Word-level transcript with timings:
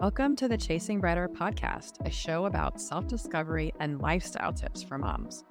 Welcome 0.00 0.34
to 0.36 0.48
the 0.48 0.56
Chasing 0.56 0.98
Brighter 0.98 1.28
podcast, 1.28 2.06
a 2.06 2.10
show 2.10 2.46
about 2.46 2.80
self 2.80 3.06
discovery 3.06 3.74
and 3.80 4.00
lifestyle 4.00 4.50
tips 4.50 4.82
for 4.82 4.96
moms. 4.96 5.44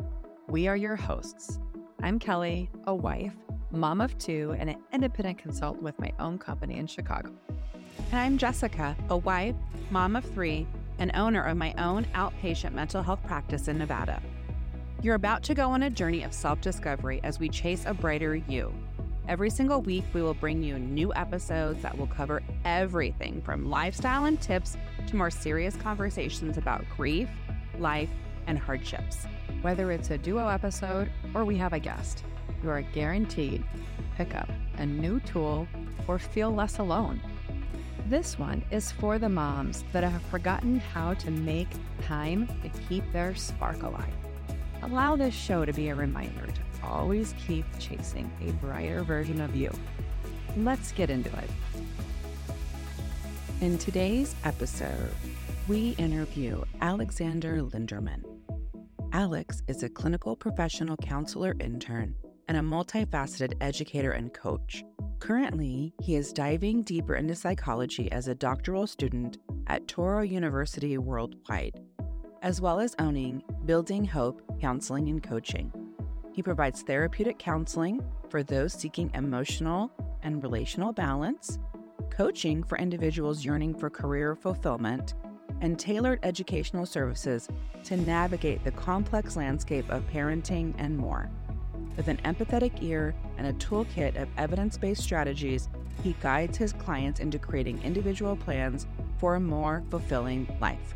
We 0.47 0.67
are 0.67 0.75
your 0.75 0.95
hosts. 0.95 1.59
I'm 2.01 2.17
Kelly, 2.17 2.71
a 2.85 2.95
wife, 2.95 3.35
mom 3.69 4.01
of 4.01 4.17
two, 4.17 4.55
and 4.57 4.71
an 4.71 4.77
independent 4.91 5.37
consultant 5.37 5.83
with 5.83 5.99
my 5.99 6.11
own 6.17 6.39
company 6.39 6.79
in 6.79 6.87
Chicago. 6.87 7.31
And 8.11 8.19
I'm 8.19 8.39
Jessica, 8.39 8.97
a 9.11 9.17
wife, 9.17 9.53
mom 9.91 10.15
of 10.15 10.25
three, 10.25 10.65
and 10.97 11.11
owner 11.13 11.43
of 11.43 11.55
my 11.55 11.75
own 11.77 12.05
outpatient 12.15 12.73
mental 12.73 13.03
health 13.03 13.21
practice 13.27 13.67
in 13.67 13.77
Nevada. 13.77 14.19
You're 15.03 15.13
about 15.13 15.43
to 15.43 15.53
go 15.53 15.69
on 15.69 15.83
a 15.83 15.91
journey 15.91 16.23
of 16.23 16.33
self 16.33 16.59
discovery 16.59 17.19
as 17.23 17.39
we 17.39 17.49
chase 17.49 17.83
a 17.85 17.93
brighter 17.93 18.35
you. 18.35 18.73
Every 19.29 19.51
single 19.51 19.83
week, 19.83 20.05
we 20.11 20.23
will 20.23 20.33
bring 20.33 20.63
you 20.63 20.79
new 20.79 21.13
episodes 21.13 21.83
that 21.83 21.95
will 21.95 22.07
cover 22.07 22.41
everything 22.65 23.43
from 23.43 23.69
lifestyle 23.69 24.25
and 24.25 24.41
tips 24.41 24.75
to 25.05 25.15
more 25.15 25.29
serious 25.29 25.75
conversations 25.75 26.57
about 26.57 26.83
grief, 26.97 27.29
life, 27.77 28.09
and 28.47 28.57
hardships. 28.57 29.27
Whether 29.61 29.91
it's 29.91 30.09
a 30.09 30.17
duo 30.17 30.47
episode 30.47 31.11
or 31.35 31.45
we 31.45 31.57
have 31.57 31.73
a 31.73 31.79
guest, 31.79 32.23
you 32.63 32.71
are 32.71 32.81
guaranteed 32.81 33.61
to 33.61 34.03
pick 34.17 34.33
up 34.33 34.49
a 34.79 34.85
new 34.87 35.19
tool 35.19 35.67
or 36.07 36.17
feel 36.17 36.49
less 36.49 36.79
alone. 36.79 37.21
This 38.07 38.39
one 38.39 38.63
is 38.71 38.91
for 38.93 39.19
the 39.19 39.29
moms 39.29 39.83
that 39.93 40.03
have 40.03 40.23
forgotten 40.23 40.79
how 40.79 41.13
to 41.13 41.29
make 41.29 41.69
time 42.01 42.47
to 42.63 42.69
keep 42.89 43.03
their 43.13 43.35
spark 43.35 43.83
alive. 43.83 44.11
Allow 44.81 45.17
this 45.17 45.33
show 45.33 45.65
to 45.65 45.73
be 45.73 45.89
a 45.89 45.95
reminder 45.95 46.47
to 46.47 46.87
always 46.87 47.33
keep 47.45 47.65
chasing 47.79 48.31
a 48.47 48.51
brighter 48.53 49.03
version 49.03 49.41
of 49.41 49.55
you. 49.55 49.71
Let's 50.55 50.91
get 50.93 51.09
into 51.09 51.29
it. 51.29 51.49
In 53.61 53.77
today's 53.77 54.35
episode, 54.45 55.11
we 55.67 55.89
interview 55.97 56.63
Alexander 56.79 57.61
Linderman. 57.61 58.23
Alex 59.11 59.61
is 59.67 59.83
a 59.83 59.89
clinical 59.89 60.35
professional 60.35 60.95
counselor 60.95 61.55
intern 61.59 62.15
and 62.47 62.57
a 62.57 62.61
multifaceted 62.61 63.53
educator 63.59 64.11
and 64.11 64.33
coach. 64.33 64.83
Currently, 65.19 65.93
he 66.01 66.15
is 66.15 66.31
diving 66.31 66.83
deeper 66.83 67.15
into 67.15 67.35
psychology 67.35 68.09
as 68.11 68.29
a 68.29 68.35
doctoral 68.35 68.87
student 68.87 69.37
at 69.67 69.87
Touro 69.87 70.27
University 70.27 70.97
Worldwide, 70.97 71.79
as 72.41 72.61
well 72.61 72.79
as 72.79 72.95
owning 72.99 73.43
Building 73.65 74.05
Hope 74.05 74.41
Counseling 74.59 75.09
and 75.09 75.21
Coaching. 75.21 75.71
He 76.31 76.41
provides 76.41 76.81
therapeutic 76.81 77.37
counseling 77.37 78.01
for 78.29 78.43
those 78.43 78.73
seeking 78.73 79.11
emotional 79.13 79.91
and 80.23 80.41
relational 80.41 80.93
balance, 80.93 81.59
coaching 82.09 82.63
for 82.63 82.77
individuals 82.77 83.43
yearning 83.43 83.73
for 83.73 83.89
career 83.89 84.35
fulfillment, 84.35 85.15
and 85.61 85.77
tailored 85.77 86.19
educational 86.23 86.85
services 86.85 87.49
to 87.83 87.97
navigate 87.97 88.63
the 88.63 88.71
complex 88.71 89.35
landscape 89.35 89.89
of 89.89 90.07
parenting 90.09 90.73
and 90.77 90.97
more. 90.97 91.29
With 91.97 92.07
an 92.07 92.17
empathetic 92.23 92.81
ear 92.81 93.13
and 93.37 93.47
a 93.47 93.53
toolkit 93.53 94.21
of 94.21 94.29
evidence 94.37 94.77
based 94.77 95.03
strategies, 95.03 95.67
he 96.01 96.15
guides 96.21 96.57
his 96.57 96.71
clients 96.71 97.19
into 97.19 97.37
creating 97.37 97.81
individual 97.83 98.37
plans 98.37 98.87
for 99.17 99.35
a 99.35 99.39
more 99.39 99.83
fulfilling 99.89 100.47
life. 100.61 100.95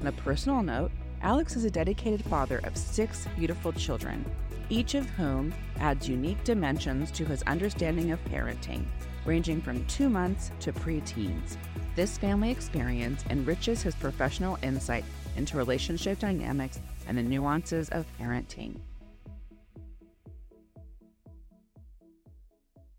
On 0.00 0.06
a 0.06 0.12
personal 0.12 0.62
note, 0.62 0.90
Alex 1.22 1.56
is 1.56 1.64
a 1.64 1.70
dedicated 1.70 2.24
father 2.24 2.60
of 2.64 2.76
six 2.76 3.26
beautiful 3.36 3.72
children, 3.72 4.24
each 4.68 4.94
of 4.94 5.08
whom 5.10 5.54
adds 5.78 6.08
unique 6.08 6.42
dimensions 6.44 7.10
to 7.12 7.24
his 7.24 7.42
understanding 7.44 8.10
of 8.10 8.24
parenting, 8.26 8.84
ranging 9.24 9.60
from 9.60 9.84
two 9.86 10.08
months 10.08 10.50
to 10.60 10.72
preteens. 10.72 11.56
This 11.94 12.18
family 12.18 12.50
experience 12.50 13.24
enriches 13.30 13.82
his 13.82 13.94
professional 13.94 14.58
insight 14.62 15.04
into 15.36 15.56
relationship 15.56 16.18
dynamics 16.18 16.80
and 17.06 17.16
the 17.16 17.22
nuances 17.22 17.88
of 17.90 18.06
parenting. 18.20 18.78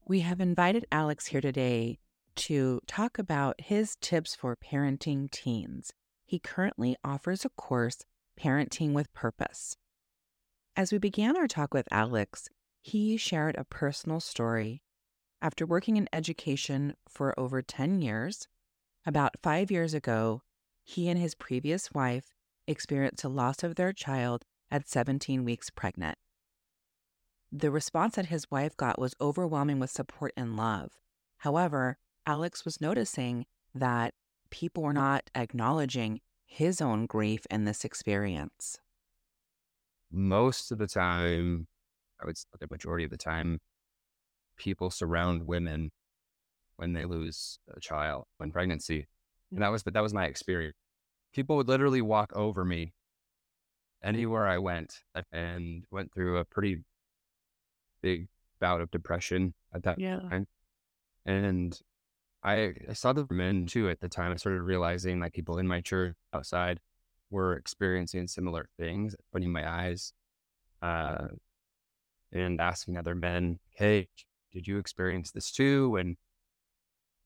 We 0.07 0.22
have 0.22 0.39
invited 0.39 0.85
Alex 0.91 1.27
here 1.27 1.41
today 1.41 1.99
to 2.38 2.79
talk 2.88 3.19
about 3.19 3.59
his 3.59 3.97
tips 3.99 4.35
for 4.35 4.55
parenting 4.55 5.29
teens. 5.29 5.91
He 6.27 6.39
currently 6.39 6.97
offers 7.05 7.45
a 7.45 7.49
course, 7.49 7.99
Parenting 8.38 8.91
with 8.91 9.13
Purpose. 9.13 9.77
As 10.75 10.91
we 10.91 10.97
began 10.97 11.38
our 11.38 11.47
talk 11.47 11.73
with 11.73 11.88
Alex, 11.89 12.49
he 12.81 13.15
shared 13.15 13.55
a 13.55 13.63
personal 13.63 14.19
story. 14.19 14.83
After 15.41 15.66
working 15.66 15.95
in 15.95 16.09
education 16.11 16.95
for 17.07 17.33
over 17.39 17.61
10 17.61 18.01
years, 18.01 18.49
about 19.05 19.37
five 19.41 19.71
years 19.71 19.93
ago, 19.93 20.41
he 20.83 21.07
and 21.07 21.17
his 21.17 21.33
previous 21.33 21.93
wife 21.93 22.35
experienced 22.67 23.23
a 23.23 23.29
loss 23.29 23.63
of 23.63 23.75
their 23.75 23.93
child 23.93 24.43
at 24.69 24.89
17 24.89 25.45
weeks 25.45 25.69
pregnant. 25.69 26.17
The 27.53 27.71
response 27.71 28.16
that 28.16 28.25
his 28.25 28.51
wife 28.51 28.75
got 28.75 28.99
was 28.99 29.16
overwhelming 29.21 29.79
with 29.79 29.91
support 29.91 30.33
and 30.35 30.57
love. 30.57 30.91
However, 31.37 31.97
Alex 32.25 32.66
was 32.66 32.81
noticing 32.81 33.45
that 33.73 34.13
people 34.50 34.84
were 34.84 34.94
not 34.94 35.30
acknowledging 35.35 36.22
his 36.46 36.81
own 36.81 37.06
grief 37.06 37.46
in 37.52 37.66
this 37.66 37.84
experience. 37.85 38.80
Most 40.12 40.72
of 40.72 40.78
the 40.78 40.88
time, 40.88 41.68
I 42.22 42.25
would 42.25 42.38
say 42.38 42.46
the 42.59 42.68
majority 42.72 43.03
of 43.03 43.12
the 43.12 43.18
time, 43.18 43.59
people 44.58 44.90
surround 44.90 45.46
women 45.46 45.91
when 46.78 46.94
they 46.94 47.06
lose 47.06 47.59
a 47.75 47.80
child 47.80 48.25
when 48.38 48.52
pregnancy. 48.52 49.08
And 49.52 49.62
that 49.62 49.68
mm. 49.68 49.74
was 49.74 49.84
but 49.84 49.94
that 49.94 50.03
was 50.03 50.13
my 50.13 50.25
experience. 50.25 50.75
People 51.34 51.58
would 51.58 51.68
literally 51.68 52.02
walk 52.02 52.31
over 52.34 52.64
me 52.64 52.94
mm. 54.03 54.08
anywhere 54.08 54.47
I 54.47 54.58
went 54.58 55.02
and 55.31 55.84
went 55.91 56.14
through 56.14 56.38
a 56.38 56.46
pretty 56.46 56.84
big 58.02 58.28
bout 58.59 58.81
of 58.81 58.90
depression 58.91 59.53
at 59.74 59.84
that 59.84 60.00
yeah. 60.00 60.19
time. 60.19 60.47
And 61.25 61.79
I, 62.47 62.74
I 62.90 62.94
saw 62.94 63.12
the 63.12 63.28
men 63.30 63.66
too 63.66 63.90
at 63.90 64.00
the 64.00 64.08
time. 64.08 64.31
I 64.31 64.38
started 64.38 64.62
realizing 64.62 65.19
like 65.19 65.34
people 65.34 65.58
in 65.58 65.68
my 65.68 65.81
church 65.81 66.16
outside 66.34 66.80
were 67.30 67.53
experiencing 67.53 68.25
similar 68.30 68.69
things, 68.80 69.18
putting 69.34 69.52
my 69.52 69.69
eyes 69.69 70.13
uh, 70.81 71.28
and 72.31 72.62
asking 72.62 72.97
other 72.97 73.16
men, 73.16 73.59
Hey, 73.72 74.08
did 74.53 74.66
you 74.66 74.78
experience 74.78 75.31
this 75.31 75.52
too? 75.52 75.97
And 75.97 76.16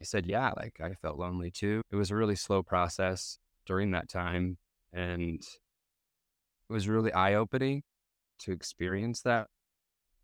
I 0.01 0.05
said, 0.05 0.25
Yeah, 0.25 0.53
like 0.57 0.81
I 0.81 0.95
felt 0.95 1.19
lonely 1.19 1.51
too. 1.51 1.83
It 1.91 1.97
was 1.97 2.09
a 2.09 2.15
really 2.15 2.35
slow 2.35 2.63
process 2.63 3.37
during 3.67 3.91
that 3.91 4.09
time. 4.09 4.57
And 4.91 5.39
it 5.39 6.73
was 6.73 6.87
really 6.87 7.13
eye 7.13 7.35
opening 7.35 7.83
to 8.39 8.51
experience 8.51 9.21
that 9.21 9.49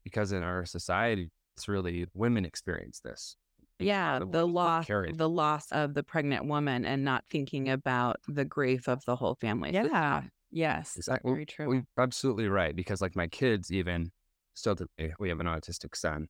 because 0.03 0.31
in 0.31 0.41
our 0.41 0.66
society, 0.66 1.29
it's 1.56 1.68
really 1.68 2.08
women 2.16 2.46
experience 2.46 3.00
this. 3.00 3.38
Yeah, 3.79 4.19
the 4.19 4.47
loss, 4.47 4.88
the 4.88 5.29
loss 5.29 5.71
of 5.71 5.93
the 5.93 6.03
pregnant 6.03 6.45
woman, 6.45 6.85
and 6.85 7.03
not 7.03 7.25
thinking 7.29 7.69
about 7.69 8.17
the 8.27 8.45
grief 8.45 8.88
of 8.88 9.05
the 9.05 9.15
whole 9.15 9.35
family. 9.35 9.71
Yeah, 9.73 10.23
yes, 10.51 10.95
exactly. 10.97 11.31
Very 11.31 11.45
true. 11.45 11.69
Well, 11.69 11.83
absolutely 11.97 12.47
right. 12.47 12.75
Because 12.75 13.01
like 13.01 13.16
my 13.16 13.27
kids, 13.27 13.71
even 13.71 14.11
still 14.55 14.75
today, 14.75 15.13
we 15.19 15.29
have 15.29 15.39
an 15.39 15.47
autistic 15.47 15.95
son, 15.95 16.27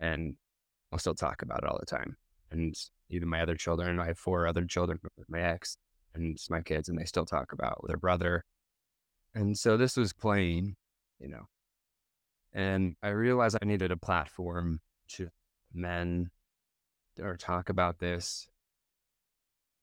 and 0.00 0.36
I'll 0.92 0.98
still 0.98 1.14
talk 1.14 1.42
about 1.42 1.62
it 1.62 1.68
all 1.68 1.78
the 1.78 1.86
time. 1.86 2.16
And 2.50 2.74
even 3.10 3.28
my 3.28 3.42
other 3.42 3.54
children, 3.54 4.00
I 4.00 4.06
have 4.06 4.18
four 4.18 4.46
other 4.46 4.64
children 4.64 4.98
with 5.16 5.28
my 5.28 5.40
ex 5.40 5.76
and 6.14 6.36
my 6.50 6.62
kids, 6.62 6.88
and 6.88 6.98
they 6.98 7.04
still 7.04 7.26
talk 7.26 7.52
about 7.52 7.84
their 7.86 7.98
brother. 7.98 8.44
And 9.34 9.56
so 9.56 9.76
this 9.76 9.96
was 9.96 10.12
playing, 10.12 10.74
you 11.20 11.28
know, 11.28 11.44
and 12.52 12.96
I 13.02 13.08
realized 13.08 13.56
I 13.60 13.66
needed 13.66 13.92
a 13.92 13.96
platform 13.96 14.80
to 15.10 15.28
men 15.72 16.30
or 17.20 17.36
talk 17.36 17.68
about 17.68 17.98
this, 17.98 18.48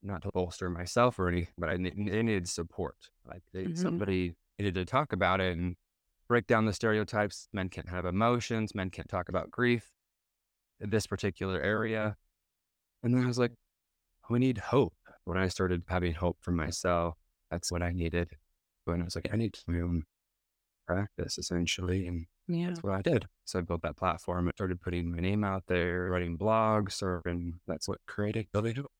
not 0.03 0.21
to 0.23 0.29
bolster 0.33 0.69
myself 0.69 1.19
or 1.19 1.27
anything, 1.27 1.53
but 1.57 1.69
I, 1.69 1.77
needed 1.77 2.47
support. 2.47 2.95
Like 3.27 3.43
mm-hmm. 3.55 3.75
somebody 3.75 4.35
needed 4.59 4.75
to 4.75 4.85
talk 4.85 5.13
about 5.13 5.41
it 5.41 5.57
and 5.57 5.75
break 6.27 6.47
down 6.47 6.65
the 6.65 6.73
stereotypes. 6.73 7.47
Men 7.53 7.69
can't 7.69 7.89
have 7.89 8.05
emotions. 8.05 8.75
Men 8.75 8.89
can't 8.89 9.09
talk 9.09 9.29
about 9.29 9.51
grief 9.51 9.89
in 10.79 10.89
this 10.89 11.07
particular 11.07 11.59
area. 11.61 12.15
And 13.03 13.13
then 13.13 13.23
I 13.23 13.27
was 13.27 13.39
like, 13.39 13.51
we 14.29 14.39
need 14.39 14.57
hope. 14.57 14.93
When 15.25 15.37
I 15.37 15.47
started 15.47 15.83
having 15.87 16.13
hope 16.13 16.37
for 16.41 16.51
myself, 16.51 17.17
that's 17.49 17.71
what 17.71 17.81
I 17.81 17.91
needed. 17.91 18.29
When 18.85 19.01
I 19.01 19.05
was 19.05 19.15
like, 19.15 19.29
I 19.31 19.37
need 19.37 19.53
to 19.53 20.03
practice 20.87 21.37
essentially. 21.37 22.07
And 22.07 22.27
yeah. 22.47 22.67
That's 22.67 22.83
what 22.83 22.93
I 22.93 23.01
did. 23.01 23.25
So 23.45 23.59
I 23.59 23.61
built 23.61 23.81
that 23.83 23.97
platform. 23.97 24.47
I 24.47 24.51
started 24.51 24.81
putting 24.81 25.11
my 25.11 25.19
name 25.19 25.43
out 25.43 25.63
there, 25.67 26.09
writing 26.09 26.37
blogs, 26.37 27.01
or 27.01 27.21
and 27.25 27.55
that's 27.67 27.87
what 27.87 27.99
created 28.07 28.47
Building 28.51 28.75
Hope. 28.75 28.91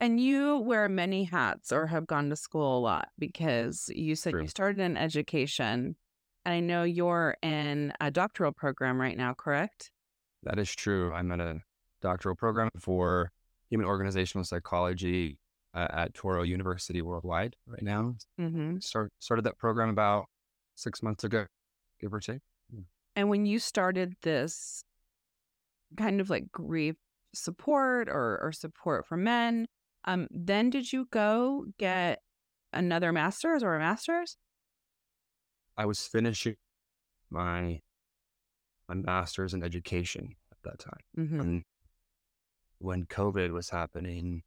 And 0.00 0.20
you 0.20 0.58
wear 0.58 0.88
many 0.88 1.24
hats 1.24 1.72
or 1.72 1.86
have 1.86 2.06
gone 2.06 2.30
to 2.30 2.36
school 2.36 2.78
a 2.78 2.80
lot 2.80 3.08
because 3.18 3.90
you 3.94 4.14
said 4.14 4.32
True. 4.32 4.42
you 4.42 4.48
started 4.48 4.80
in 4.80 4.96
education. 4.96 5.96
And 6.44 6.54
I 6.54 6.60
know 6.60 6.82
you're 6.82 7.36
in 7.42 7.92
a 8.00 8.10
doctoral 8.10 8.52
program 8.52 9.00
right 9.00 9.16
now, 9.16 9.34
correct? 9.34 9.90
That 10.42 10.58
is 10.58 10.74
true. 10.74 11.12
I'm 11.12 11.30
at 11.32 11.40
a 11.40 11.60
doctoral 12.00 12.34
program 12.34 12.68
for 12.80 13.30
human 13.70 13.86
organizational 13.86 14.44
psychology 14.44 15.38
uh, 15.74 15.86
at 15.90 16.14
Touro 16.14 16.46
University 16.46 17.00
Worldwide 17.00 17.56
right 17.66 17.82
now. 17.82 18.16
Mm-hmm. 18.40 18.78
Start, 18.80 19.12
started 19.20 19.44
that 19.44 19.56
program 19.58 19.88
about 19.88 20.26
six 20.74 21.02
months 21.02 21.24
ago, 21.24 21.46
give 22.02 22.12
or 22.12 22.20
take. 22.20 22.40
And 23.14 23.28
when 23.28 23.44
you 23.46 23.58
started 23.58 24.14
this 24.22 24.84
kind 25.98 26.20
of 26.20 26.30
like 26.30 26.50
grief 26.50 26.96
support 27.34 28.08
or, 28.08 28.38
or 28.42 28.52
support 28.52 29.06
for 29.06 29.16
men, 29.18 29.66
um, 30.06 30.28
then 30.30 30.70
did 30.70 30.92
you 30.92 31.06
go 31.10 31.66
get 31.78 32.20
another 32.72 33.12
master's 33.12 33.62
or 33.62 33.74
a 33.74 33.78
master's? 33.78 34.36
I 35.76 35.86
was 35.86 36.06
finishing 36.06 36.56
my 37.30 37.80
my 38.88 38.94
master's 38.94 39.54
in 39.54 39.62
education 39.62 40.34
at 40.50 40.58
that 40.64 40.78
time. 40.78 41.00
Mm-hmm. 41.18 41.40
And 41.40 41.62
when 42.78 43.04
COVID 43.04 43.50
was 43.52 43.68
happening, 43.70 44.42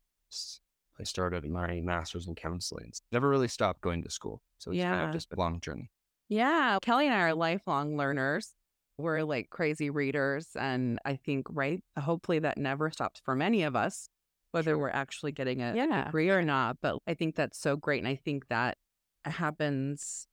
I 1.00 1.04
started 1.04 1.46
my 1.50 1.82
master's 1.82 2.28
in 2.28 2.36
counseling. 2.36 2.92
Never 3.12 3.30
really 3.30 3.48
stopped 3.48 3.82
going 3.82 4.04
to 4.04 4.10
school. 4.12 4.42
So 4.58 4.72
it's 4.72 4.82
kind 4.82 4.96
Yeah. 5.02 5.08
of 5.08 5.14
just 5.14 5.32
a 5.32 5.36
long 5.36 5.60
journey. 5.62 5.90
Yeah. 6.30 6.78
Kelly 6.82 7.06
and 7.06 7.14
I 7.16 7.20
are 7.22 7.34
lifelong 7.36 7.98
learners. 7.98 8.54
We're 8.98 9.24
like 9.24 9.50
crazy 9.50 9.90
readers. 9.90 10.50
And 10.56 11.00
I 11.06 11.16
think, 11.18 11.48
right, 11.50 11.84
hopefully 12.00 12.40
that 12.40 12.58
never 12.58 12.90
stops 12.92 13.20
for 13.24 13.36
many 13.36 13.64
of 13.64 13.76
us, 13.76 14.10
whether 14.52 14.72
Sure. 14.72 14.78
we're 14.78 14.90
actually 14.90 15.34
getting 15.34 15.62
a 15.62 15.76
Yeah. 15.76 16.06
degree 16.06 16.30
or 16.30 16.42
not. 16.42 16.78
But 16.82 16.98
I 17.06 17.14
think 17.14 17.36
that's 17.36 17.60
so 17.60 17.76
great. 17.76 18.00
And 18.00 18.08
I 18.08 18.16
think 18.16 18.48
that 18.48 18.78
happens 19.26 20.28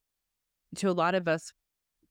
to 0.76 0.88
a 0.88 0.92
lot 0.92 1.14
of 1.14 1.28
us 1.28 1.52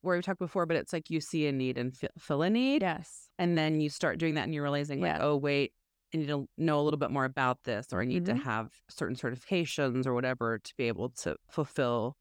where 0.02 0.18
we 0.18 0.22
talked 0.22 0.40
before, 0.40 0.66
but 0.66 0.78
it's 0.78 0.92
like 0.94 1.10
you 1.10 1.22
see 1.22 1.48
a 1.48 1.52
need 1.52 1.78
and 1.78 1.96
fi- 1.96 2.10
fill 2.18 2.42
a 2.42 2.50
need. 2.50 2.82
Yes. 2.82 3.30
And 3.38 3.58
then 3.58 3.80
you 3.82 3.90
start 3.90 4.18
doing 4.18 4.34
that 4.36 4.44
and 4.46 4.54
you're 4.54 4.64
realizing, 4.64 5.00
like, 5.00 5.22
oh, 5.22 5.38
wait, 5.38 5.74
I 6.14 6.18
need 6.18 6.28
to 6.28 6.48
know 6.58 6.80
a 6.80 6.84
little 6.84 6.98
bit 7.00 7.12
more 7.12 7.26
about 7.26 7.64
this, 7.64 7.94
or 7.94 8.02
I 8.02 8.06
need 8.06 8.26
to 8.26 8.34
Mhm. 8.34 8.42
have 8.44 8.74
certain 8.90 9.16
certifications 9.16 10.06
or 10.06 10.14
whatever 10.14 10.60
to 10.60 10.74
be 10.76 10.86
able 10.88 11.10
to 11.10 11.38
fulfill 11.50 12.18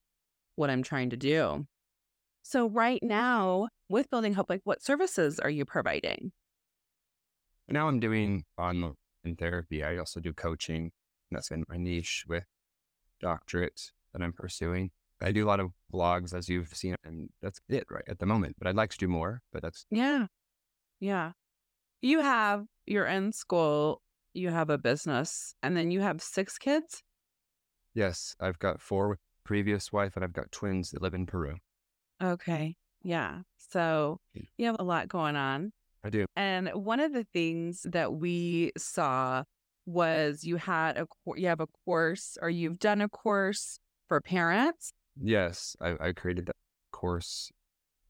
what 0.61 0.71
I'm 0.71 0.83
trying 0.83 1.11
to 1.11 1.17
do. 1.17 1.67
So, 2.43 2.69
right 2.69 3.03
now, 3.03 3.69
with 3.89 4.11
Building 4.11 4.35
Hope, 4.35 4.49
like, 4.49 4.61
what 4.65 4.83
services 4.83 5.41
are 5.41 5.51
you 5.51 5.65
providing? 5.65 6.33
Now 7.69 7.89
I'm 7.89 8.01
doing 8.01 8.45
online 8.59 8.95
therapy. 9.39 9.83
I 9.83 9.97
also 9.97 10.21
do 10.21 10.33
coaching. 10.33 10.93
That's 11.31 11.49
been 11.49 11.65
my 11.69 11.77
niche 11.77 12.25
with 12.29 12.45
doctorate 13.21 13.93
that 14.13 14.23
I'm 14.23 14.33
pursuing. 14.33 14.91
I 15.23 15.33
do 15.33 15.47
a 15.47 15.49
lot 15.49 15.61
of 15.61 15.71
blogs, 15.93 16.35
as 16.35 16.49
you've 16.49 16.75
seen, 16.75 16.97
and 17.05 17.29
that's 17.41 17.61
it 17.69 17.85
right 17.91 18.05
at 18.09 18.19
the 18.19 18.27
moment. 18.27 18.57
But 18.59 18.67
I'd 18.67 18.77
like 18.77 18.91
to 18.91 18.99
do 18.99 19.07
more. 19.09 19.43
But 19.53 19.63
that's 19.63 19.87
Yeah. 19.91 20.27
Yeah. 20.99 21.33
You 22.03 22.21
have, 22.21 22.65
you're 22.87 23.07
in 23.07 23.33
school, 23.33 24.03
you 24.33 24.49
have 24.49 24.71
a 24.71 24.79
business, 24.79 25.55
and 25.63 25.77
then 25.77 25.91
you 25.91 26.01
have 26.01 26.21
six 26.23 26.59
kids. 26.59 27.03
yes. 27.95 28.35
I've 28.41 28.59
got 28.59 28.81
four 28.81 29.09
with 29.09 29.21
previous 29.45 29.93
wife, 29.93 30.13
and 30.17 30.25
I've 30.25 30.33
got 30.33 30.53
twins 30.53 30.91
that 30.91 31.03
live 31.03 31.15
in 31.15 31.27
Peru. 31.27 31.57
Okay. 32.23 32.77
Yeah. 33.03 33.41
So, 33.57 34.19
you 34.57 34.67
have 34.67 34.77
a 34.79 34.85
lot 34.85 35.09
going 35.09 35.37
on. 35.37 35.73
I 36.05 36.11
do. 36.11 36.27
And 36.37 36.69
one 36.71 37.01
of 37.01 37.13
the 37.13 37.25
things 37.33 37.87
that 37.89 38.13
we 38.13 38.73
saw 38.77 39.45
was 39.87 40.45
you 40.45 40.57
had 40.57 40.97
a 40.97 41.07
you 41.37 41.47
have 41.49 41.61
a 41.61 41.67
course 41.85 42.39
or 42.41 42.49
you've 42.49 42.79
done 42.79 43.01
a 43.01 43.09
course 43.09 43.79
for 44.09 44.21
parents. 44.21 44.93
Yes, 45.21 45.77
I, 45.81 45.97
I 46.01 46.13
created 46.13 46.47
that 46.47 46.57
course 46.93 47.51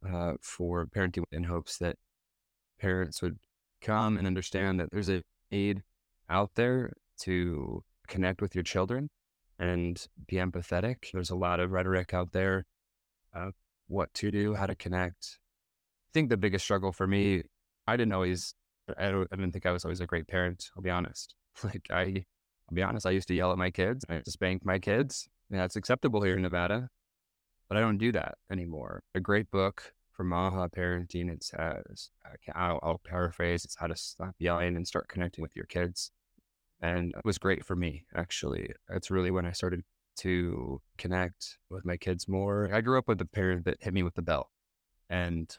uh, 0.09 0.35
for 0.41 0.87
parenting 0.87 1.25
in 1.33 1.45
hopes 1.45 1.79
that 1.79 1.97
parents 2.81 3.23
would 3.23 3.39
come 3.81 4.17
and 4.17 4.27
understand 4.27 4.81
that 4.81 4.91
there's 4.91 5.09
a 5.09 5.23
aid 5.53 5.83
out 6.29 6.51
there 6.55 6.93
to 7.21 7.83
connect 8.07 8.41
with 8.41 8.55
your 8.55 8.65
children 8.65 9.09
and 9.61 10.05
be 10.27 10.37
empathetic. 10.37 11.13
There's 11.13 11.31
a 11.31 11.37
lot 11.37 11.61
of 11.61 11.71
rhetoric 11.71 12.15
out 12.15 12.33
there, 12.33 12.65
uh, 13.35 13.51
what 13.87 14.13
to 14.15 14.31
do, 14.31 14.55
how 14.55 14.67
to 14.67 14.75
connect. 14.75 15.39
I 16.09 16.11
think 16.15 16.31
the 16.31 16.39
biggest 16.39 16.65
struggle 16.65 16.93
for 16.93 17.07
me, 17.07 17.43
I 17.87 17.97
didn't 17.97 18.15
always, 18.15 18.55
I, 18.99 19.09
I 19.09 19.37
didn't 19.37 19.53
think 19.53 19.67
I 19.67 19.71
was 19.71 19.85
always 19.85 20.01
a 20.01 20.07
great 20.07 20.27
parent. 20.27 20.71
I'll 20.77 20.83
be 20.83 20.91
honest. 20.91 21.35
Like 21.63 21.89
I, 21.91 22.25
I'll 22.71 22.75
be 22.75 22.83
honest, 22.83 23.05
I 23.05 23.11
used 23.11 23.29
to 23.29 23.35
yell 23.35 23.53
at 23.53 23.59
my 23.59 23.71
kids. 23.71 24.05
I 24.09 24.15
used 24.15 24.27
to 24.27 24.31
spank 24.31 24.65
my 24.65 24.79
kids. 24.79 25.29
Yeah, 25.51 25.65
it's 25.65 25.77
acceptable 25.77 26.23
here 26.23 26.37
in 26.37 26.43
Nevada, 26.43 26.89
but 27.69 27.77
I 27.77 27.81
don't 27.81 27.99
do 27.99 28.13
that 28.13 28.39
anymore. 28.51 29.03
A 29.15 29.21
great 29.21 29.51
book 29.51 29.93
from 30.13 30.33
Aha 30.33 30.69
Parenting. 30.69 31.29
It 31.29 31.43
says, 31.43 32.11
I'll, 32.55 32.79
I'll 32.83 33.01
paraphrase, 33.05 33.65
it's 33.65 33.77
how 33.77 33.89
to 33.89 33.97
stop 33.97 34.37
yelling 34.39 34.77
and 34.77 34.87
start 34.87 35.09
connecting 35.09 35.43
with 35.43 35.57
your 35.57 35.67
kids. 35.67 36.13
And 36.83 37.13
it 37.17 37.25
was 37.25 37.39
great 37.39 37.65
for 37.65 37.77
me, 37.77 38.05
actually. 38.15 38.73
It's 38.89 39.11
really 39.11 39.31
when 39.31 39.45
I 39.47 39.53
started 39.53 39.83
to 40.19 40.81
connect 40.99 41.59
with 41.69 41.85
my 41.85 41.97
kids 41.97 42.27
more. 42.29 42.71
I 42.73 42.81
grew 42.81 42.99
up 42.99 43.09
with 43.09 43.21
a 43.21 43.27
parent 43.27 43.65
that 43.67 43.77
hit 43.81 43.93
me 43.95 44.03
with 44.03 44.15
the 44.15 44.23
bell 44.23 44.51
and 45.09 45.55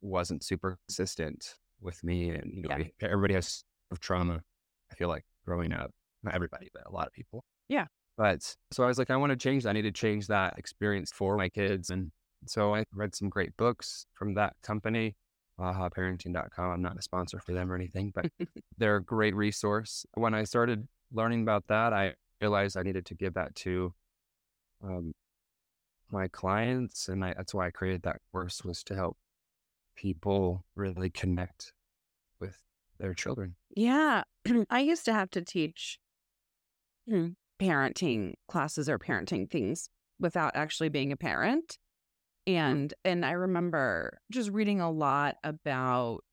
wasn't 0.00 0.44
super 0.44 0.78
consistent 0.88 1.54
with 1.80 2.02
me. 2.04 2.30
And, 2.30 2.52
you 2.54 2.62
know, 2.68 2.76
Yeah. 2.76 2.88
everybody 3.00 3.34
has 3.34 3.64
of 3.90 4.00
trauma, 4.00 4.42
I 4.90 4.94
feel 4.94 5.08
like, 5.08 5.24
growing 5.44 5.72
up. 5.72 5.90
Not 6.22 6.34
everybody, 6.34 6.70
but 6.72 6.86
a 6.86 6.90
lot 6.92 7.06
of 7.08 7.12
people. 7.12 7.44
Yeah. 7.68 7.86
But 8.16 8.56
so 8.70 8.84
I 8.84 8.86
was 8.86 8.98
like, 8.98 9.10
I 9.10 9.16
want 9.16 9.30
to 9.30 9.36
change 9.36 9.64
that. 9.64 9.70
I 9.70 9.72
need 9.72 9.82
to 9.82 9.90
change 9.92 10.28
that 10.28 10.58
experience 10.58 11.10
for 11.10 11.36
my 11.36 11.48
kids. 11.48 11.90
And 11.90 12.12
so 12.46 12.74
I 12.74 12.84
read 12.92 13.14
some 13.14 13.28
great 13.28 13.56
books 13.56 14.06
from 14.14 14.34
that 14.34 14.54
company, 14.62 15.16
ahaparenting.com. 15.62 16.70
I'm 16.70 16.82
not 16.82 16.98
a 16.98 17.02
sponsor 17.02 17.38
for 17.38 17.52
them 17.52 17.70
or 17.70 17.74
anything, 17.74 18.12
but 18.14 18.30
they're 18.78 18.96
a 18.96 19.02
great 19.02 19.34
resource. 19.34 20.04
When 20.14 20.34
I 20.34 20.44
started 20.44 20.86
learning 21.12 21.42
about 21.42 21.66
that, 21.68 21.92
I 21.92 22.14
realized 22.40 22.76
I 22.76 22.82
needed 22.82 23.06
to 23.06 23.14
give 23.14 23.34
that 23.34 23.54
to 23.56 23.94
um, 24.82 25.12
my 26.10 26.28
clients. 26.28 27.08
And 27.08 27.24
I, 27.24 27.34
that's 27.34 27.54
why 27.54 27.66
I 27.66 27.70
created 27.70 28.02
that 28.02 28.20
course 28.30 28.64
was 28.64 28.82
to 28.84 28.94
help 28.94 29.16
people 29.96 30.64
really 30.74 31.10
connect 31.10 31.72
with 32.40 32.58
their 32.98 33.14
children. 33.14 33.56
Yeah. 33.74 34.22
I 34.70 34.80
used 34.80 35.04
to 35.06 35.12
have 35.12 35.30
to 35.30 35.42
teach 35.42 35.98
parenting 37.60 38.34
classes 38.48 38.88
or 38.88 38.98
parenting 38.98 39.50
things 39.50 39.88
without 40.18 40.52
actually 40.54 40.88
being 40.88 41.12
a 41.12 41.16
parent. 41.16 41.78
And 42.46 42.92
and 43.04 43.24
I 43.24 43.32
remember 43.32 44.18
just 44.30 44.50
reading 44.50 44.80
a 44.80 44.90
lot 44.90 45.36
about 45.44 46.24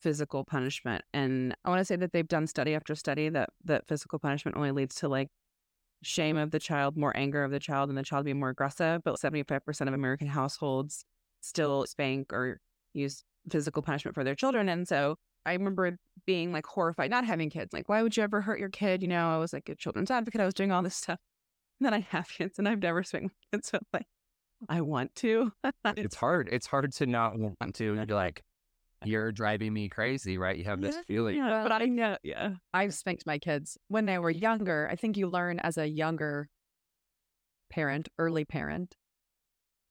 physical 0.00 0.44
punishment. 0.44 1.04
And 1.12 1.54
I 1.64 1.70
want 1.70 1.80
to 1.80 1.84
say 1.84 1.96
that 1.96 2.12
they've 2.12 2.28
done 2.28 2.46
study 2.46 2.74
after 2.74 2.94
study 2.94 3.28
that 3.30 3.50
that 3.64 3.86
physical 3.88 4.18
punishment 4.18 4.56
only 4.56 4.70
leads 4.70 4.96
to 4.96 5.08
like 5.08 5.28
shame 6.02 6.36
of 6.36 6.50
the 6.50 6.58
child, 6.58 6.96
more 6.96 7.16
anger 7.16 7.42
of 7.42 7.50
the 7.50 7.58
child, 7.58 7.88
and 7.88 7.98
the 7.98 8.02
child 8.02 8.24
being 8.24 8.38
more 8.38 8.50
aggressive. 8.50 9.02
But 9.04 9.16
75% 9.16 9.88
of 9.88 9.94
American 9.94 10.28
households 10.28 11.04
still 11.40 11.86
spank 11.86 12.32
or 12.32 12.60
use 12.92 13.24
physical 13.50 13.82
punishment 13.82 14.14
for 14.14 14.24
their 14.24 14.34
children. 14.34 14.68
And 14.68 14.86
so 14.86 15.16
I 15.46 15.52
remember 15.54 15.96
being 16.26 16.52
like 16.52 16.66
horrified, 16.66 17.10
not 17.10 17.24
having 17.24 17.50
kids. 17.50 17.72
Like, 17.72 17.88
why 17.88 18.02
would 18.02 18.16
you 18.16 18.22
ever 18.22 18.40
hurt 18.40 18.60
your 18.60 18.68
kid? 18.68 19.02
You 19.02 19.08
know, 19.08 19.30
I 19.30 19.38
was 19.38 19.52
like 19.52 19.68
a 19.68 19.74
children's 19.74 20.10
advocate. 20.10 20.40
I 20.40 20.44
was 20.44 20.54
doing 20.54 20.72
all 20.72 20.82
this 20.82 20.96
stuff. 20.96 21.18
And 21.80 21.86
then 21.86 21.94
I 21.94 22.00
have 22.10 22.28
kids 22.28 22.58
and 22.58 22.68
I've 22.68 22.82
never 22.82 23.02
spanked 23.02 23.34
my 23.52 23.56
kids. 23.56 23.68
So 23.68 23.78
like, 23.92 24.06
I 24.68 24.80
want 24.80 25.14
to. 25.16 25.52
It's 25.96 26.16
hard. 26.16 26.48
It's 26.50 26.66
hard 26.66 26.92
to 26.94 27.06
not 27.06 27.38
want 27.38 27.74
to. 27.74 27.94
And 27.94 28.08
you're 28.08 28.16
like, 28.16 28.42
you're 29.04 29.30
driving 29.32 29.72
me 29.72 29.88
crazy, 29.88 30.38
right? 30.38 30.56
You 30.56 30.64
have 30.64 30.80
this 30.80 30.96
Yeah, 30.96 31.02
feeling. 31.06 31.36
yeah, 31.36 31.62
but 31.62 31.72
I 31.82 31.84
know. 31.84 32.16
Yeah. 32.24 32.54
I've 32.74 32.92
spanked 32.94 33.26
my 33.26 33.38
kids 33.38 33.78
when 33.88 34.06
they 34.06 34.18
were 34.18 34.30
younger. 34.30 34.88
I 34.90 34.96
think 34.96 35.16
you 35.16 35.28
learn 35.28 35.60
as 35.60 35.78
a 35.78 35.86
younger 35.86 36.48
parent, 37.70 38.08
early 38.18 38.44
parent, 38.44 38.96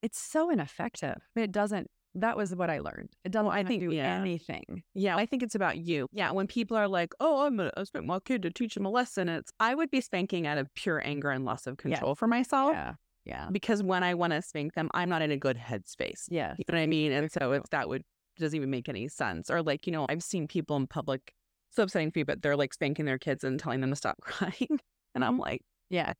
it's 0.02 0.20
so 0.20 0.50
ineffective. 0.50 1.18
It 1.36 1.52
doesn't. 1.52 1.90
That 2.16 2.36
was 2.36 2.56
what 2.56 2.70
I 2.70 2.80
learned. 2.80 3.10
It 3.24 3.32
doesn't. 3.32 3.48
I 3.52 3.60
I 3.60 3.64
think- 3.64 3.82
think 3.82 3.92
do 3.92 3.96
yeah. 3.96 4.20
anything. 4.20 4.84
Yeah. 4.96 5.16
I 5.18 5.26
think 5.26 5.44
it's 5.44 5.56
about 5.56 5.78
you. 5.78 6.08
Yeah. 6.12 6.32
When 6.32 6.48
people 6.48 6.76
are 6.76 6.88
like, 6.88 7.14
oh, 7.20 7.46
I'm 7.46 7.58
going 7.58 7.70
to 7.76 7.86
spank 7.86 8.06
my 8.06 8.20
kid 8.20 8.42
to 8.44 8.50
teach 8.52 8.76
him 8.76 8.86
a 8.86 8.90
lesson, 8.90 9.30
it's, 9.30 9.52
I 9.60 9.76
would 9.76 9.92
be 9.92 10.02
spanking 10.02 10.48
out 10.48 10.58
of 10.58 10.74
pure 10.74 11.02
anger 11.06 11.30
and 11.30 11.46
loss 11.46 11.68
of 11.68 11.78
control 11.78 12.16
for 12.16 12.28
myself. 12.28 12.72
Yeah, 12.74 12.94
yeah, 13.28 13.50
Because 13.52 13.84
when 13.84 14.04
I 14.04 14.14
want 14.14 14.34
to 14.34 14.42
spank 14.42 14.74
them, 14.74 14.90
I'm 14.94 15.10
not 15.10 15.22
in 15.22 15.32
a 15.32 15.38
good 15.38 15.58
headspace. 15.58 16.26
yeah. 16.30 16.56
You 16.58 16.64
know 16.70 16.78
what 16.78 16.82
I 16.82 16.88
mean? 16.88 17.12
And 17.12 17.32
so 17.32 17.52
if 17.52 17.64
that 17.72 17.90
would 17.90 18.04
doesn't 18.40 18.56
even 18.56 18.70
make 18.70 18.88
any 18.88 19.08
sense. 19.08 19.50
Or 19.50 19.62
like, 19.64 19.86
you 19.88 19.92
know, 19.92 20.06
I've 20.10 20.24
seen 20.24 20.48
people 20.48 20.76
in 20.78 20.88
public 20.88 21.34
so 21.72 21.84
upsetting 21.84 22.12
for 22.12 22.20
you, 22.20 22.26
but 22.26 22.42
they're 22.42 22.56
like 22.56 22.74
spanking 22.74 23.06
their 23.06 23.18
kids 23.18 23.44
and 23.44 23.60
telling 23.60 23.82
them 23.82 23.90
to 23.90 23.96
stop 23.96 24.18
crying. 24.22 24.80
And 25.16 25.26
I'm 25.26 25.38
like, 25.38 25.62
Yeah. 25.90 26.14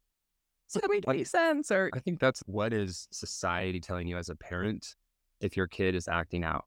So 0.68 0.80
that 0.82 0.90
make 0.90 1.08
any 1.08 1.24
sense? 1.24 1.72
Or 1.72 1.90
I 1.94 2.00
think 2.00 2.20
that's 2.20 2.42
what 2.46 2.74
is 2.74 3.08
society 3.12 3.80
telling 3.80 4.08
you 4.08 4.18
as 4.18 4.28
a 4.30 4.36
parent 4.36 4.96
if 5.40 5.56
your 5.56 5.68
kid 5.68 5.96
is 5.96 6.10
acting 6.10 6.44
out. 6.44 6.66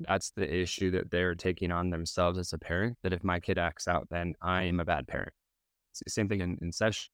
That's 0.00 0.30
the 0.30 0.52
issue 0.52 0.90
that 0.92 1.10
they're 1.10 1.34
taking 1.34 1.70
on 1.70 1.90
themselves 1.90 2.38
as 2.38 2.52
a 2.54 2.58
parent. 2.58 2.96
That 3.02 3.12
if 3.12 3.22
my 3.22 3.40
kid 3.40 3.58
acts 3.58 3.86
out, 3.86 4.08
then 4.10 4.34
I 4.40 4.62
am 4.62 4.80
a 4.80 4.84
bad 4.84 5.06
parent. 5.06 5.32
Same 6.08 6.28
thing 6.28 6.40
in, 6.40 6.58
in 6.62 6.72
session. 6.72 7.10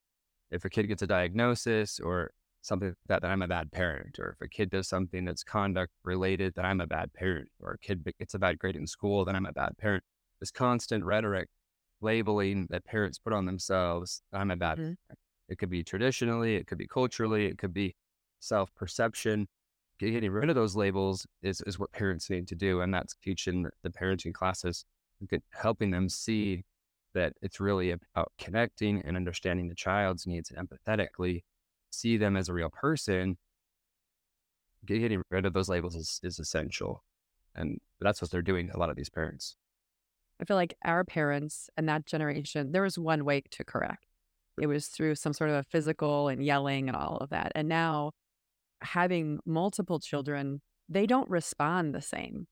If 0.50 0.64
a 0.64 0.70
kid 0.70 0.86
gets 0.88 1.02
a 1.02 1.06
diagnosis 1.06 2.00
or 2.00 2.32
something 2.62 2.94
that, 3.06 3.22
then 3.22 3.30
I'm 3.30 3.42
a 3.42 3.48
bad 3.48 3.72
parent. 3.72 4.18
Or 4.18 4.30
if 4.30 4.40
a 4.40 4.48
kid 4.48 4.70
does 4.70 4.88
something 4.88 5.24
that's 5.24 5.44
conduct 5.44 5.92
related, 6.04 6.54
that 6.56 6.64
I'm 6.64 6.80
a 6.80 6.86
bad 6.86 7.12
parent. 7.14 7.48
Or 7.60 7.72
a 7.72 7.78
kid 7.78 8.04
gets 8.18 8.34
a 8.34 8.38
bad 8.38 8.58
grade 8.58 8.76
in 8.76 8.86
school, 8.86 9.24
then 9.24 9.36
I'm 9.36 9.46
a 9.46 9.52
bad 9.52 9.76
parent. 9.78 10.04
This 10.40 10.50
constant 10.50 11.04
rhetoric 11.04 11.48
labeling 12.00 12.66
that 12.70 12.84
parents 12.84 13.18
put 13.18 13.32
on 13.32 13.46
themselves. 13.46 14.22
I'm 14.32 14.50
a 14.50 14.56
bad 14.56 14.78
Mhm. 14.78 14.96
parent. 15.08 15.18
It 15.48 15.58
could 15.58 15.70
be 15.70 15.82
traditionally, 15.84 16.56
it 16.56 16.66
could 16.66 16.78
be 16.78 16.86
culturally, 16.86 17.46
it 17.46 17.58
could 17.58 17.72
be 17.74 17.94
self 18.40 18.74
perception. 18.74 19.48
Getting 19.98 20.30
rid 20.32 20.48
of 20.48 20.54
those 20.54 20.76
labels 20.76 21.26
is, 21.42 21.60
is 21.62 21.78
what 21.78 21.92
parents 21.92 22.30
need 22.30 22.48
to 22.48 22.54
do. 22.54 22.80
And 22.80 22.92
that's 22.94 23.14
teaching 23.16 23.66
the 23.82 23.90
parenting 23.90 24.32
classes, 24.32 24.84
helping 25.52 25.90
them 25.90 26.08
see 26.08 26.64
that 27.14 27.34
it's 27.42 27.60
really 27.60 27.90
about 27.90 28.32
connecting 28.38 29.02
and 29.02 29.16
understanding 29.16 29.68
the 29.68 29.74
child's 29.74 30.26
needs 30.26 30.50
empathetically, 30.50 31.42
see 31.90 32.16
them 32.16 32.36
as 32.36 32.48
a 32.48 32.52
real 32.52 32.70
person. 32.70 33.36
Getting 34.84 35.22
rid 35.30 35.46
of 35.46 35.52
those 35.52 35.68
labels 35.68 35.94
is, 35.94 36.20
is 36.22 36.38
essential. 36.38 37.04
And 37.54 37.80
that's 38.00 38.22
what 38.22 38.30
they're 38.30 38.42
doing, 38.42 38.70
a 38.70 38.78
lot 38.78 38.90
of 38.90 38.96
these 38.96 39.10
parents. 39.10 39.56
I 40.40 40.44
feel 40.44 40.56
like 40.56 40.74
our 40.84 41.04
parents 41.04 41.68
and 41.76 41.88
that 41.88 42.06
generation, 42.06 42.72
there 42.72 42.82
was 42.82 42.98
one 42.98 43.24
way 43.24 43.42
to 43.50 43.64
correct. 43.64 44.06
It 44.60 44.66
was 44.66 44.86
through 44.86 45.16
some 45.16 45.32
sort 45.32 45.50
of 45.50 45.56
a 45.56 45.64
physical 45.64 46.28
and 46.28 46.42
yelling 46.42 46.88
and 46.88 46.96
all 46.96 47.18
of 47.18 47.30
that. 47.30 47.52
And 47.54 47.68
now 47.68 48.12
having 48.80 49.38
multiple 49.44 49.98
children, 49.98 50.62
they 50.88 51.06
don't 51.06 51.28
respond 51.28 51.94
the 51.94 52.00
same 52.00 52.46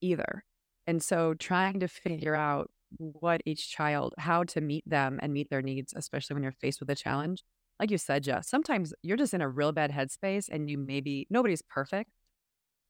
either. 0.00 0.44
And 0.86 1.02
so 1.02 1.34
trying 1.34 1.80
to 1.80 1.88
figure 1.88 2.34
out 2.34 2.70
what 2.98 3.42
each 3.44 3.70
child, 3.70 4.14
how 4.18 4.44
to 4.44 4.60
meet 4.60 4.88
them 4.88 5.18
and 5.22 5.32
meet 5.32 5.50
their 5.50 5.62
needs, 5.62 5.92
especially 5.96 6.34
when 6.34 6.42
you're 6.42 6.52
faced 6.52 6.80
with 6.80 6.90
a 6.90 6.94
challenge. 6.94 7.42
Like 7.80 7.90
you 7.90 7.98
said, 7.98 8.22
Jess, 8.22 8.48
sometimes 8.48 8.94
you're 9.02 9.16
just 9.16 9.34
in 9.34 9.40
a 9.40 9.48
real 9.48 9.72
bad 9.72 9.90
headspace 9.90 10.48
and 10.48 10.70
you 10.70 10.78
maybe, 10.78 11.26
nobody's 11.30 11.62
perfect. 11.62 12.10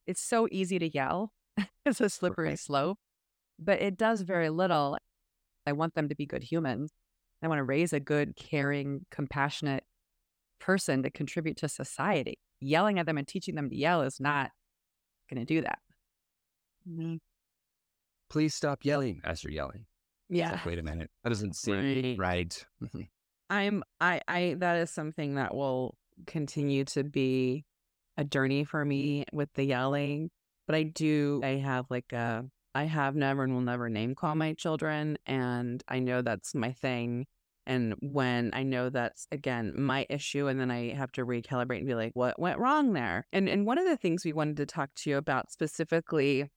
It's 0.06 0.20
so 0.20 0.46
easy 0.50 0.78
to 0.78 0.88
yell. 0.88 1.32
it's 1.86 2.00
a 2.00 2.10
slippery 2.10 2.48
Right. 2.48 2.58
slope, 2.58 2.98
but 3.58 3.80
it 3.80 3.96
does 3.96 4.20
very 4.20 4.50
little. 4.50 4.98
I 5.66 5.72
want 5.72 5.94
them 5.94 6.08
to 6.10 6.14
be 6.14 6.26
good 6.26 6.42
humans. 6.42 6.92
I 7.42 7.48
want 7.48 7.58
to 7.58 7.64
raise 7.64 7.92
a 7.92 8.00
good, 8.00 8.36
caring, 8.36 9.06
compassionate 9.10 9.84
person 10.60 11.02
to 11.02 11.10
contribute 11.10 11.56
to 11.58 11.68
society. 11.68 12.38
Yelling 12.60 12.98
at 12.98 13.06
them 13.06 13.18
and 13.18 13.26
teaching 13.26 13.54
them 13.54 13.70
to 13.70 13.76
yell 13.76 14.02
is 14.02 14.20
not 14.20 14.50
going 15.30 15.44
to 15.44 15.46
do 15.46 15.62
that. 15.62 15.78
Please 18.28 18.54
stop 18.54 18.84
yelling 18.84 19.20
as 19.24 19.44
you're 19.44 19.52
yelling. 19.52 19.86
Yeah. 20.28 20.52
like, 20.52 20.66
wait 20.66 20.78
a 20.78 20.82
minute. 20.82 21.10
That 21.22 21.30
doesn't 21.30 21.56
seem 21.56 21.74
Right. 21.76 22.16
right. 22.18 22.66
Mm-hmm. 22.82 23.00
I'm 23.50 23.84
I 24.00 24.20
I 24.26 24.56
that 24.58 24.78
is 24.78 24.90
something 24.90 25.34
that 25.34 25.54
will 25.54 25.96
continue 26.26 26.84
to 26.86 27.04
be 27.04 27.64
a 28.16 28.24
journey 28.24 28.64
for 28.64 28.84
me 28.84 29.24
with 29.32 29.52
the 29.54 29.64
yelling. 29.64 30.30
But 30.66 30.76
I 30.76 30.84
do 30.84 31.40
I 31.44 31.56
have 31.56 31.86
like 31.90 32.12
a 32.12 32.44
I 32.74 32.84
have 32.84 33.14
never 33.14 33.44
and 33.44 33.54
will 33.54 33.60
never 33.60 33.88
name 33.88 34.14
call 34.14 34.34
my 34.34 34.54
children 34.54 35.18
and 35.26 35.82
I 35.88 36.00
know 36.00 36.22
that's 36.22 36.54
my 36.54 36.72
thing. 36.72 37.26
And 37.66 37.94
when 38.00 38.50
I 38.52 38.62
know 38.62 38.90
that's 38.90 39.26
again 39.30 39.72
my 39.76 40.06
issue 40.10 40.48
and 40.48 40.58
then 40.60 40.70
I 40.70 40.92
have 40.94 41.12
to 41.12 41.24
recalibrate 41.24 41.78
and 41.78 41.86
be 41.86 41.94
like, 41.94 42.12
what 42.14 42.38
went 42.38 42.58
wrong 42.58 42.92
there? 42.92 43.26
And 43.32 43.48
and 43.48 43.66
one 43.66 43.78
of 43.78 43.86
the 43.86 43.96
things 43.96 44.24
we 44.24 44.32
wanted 44.32 44.56
to 44.58 44.66
talk 44.66 44.90
to 44.96 45.10
you 45.10 45.16
about 45.16 45.50
specifically, 45.50 46.50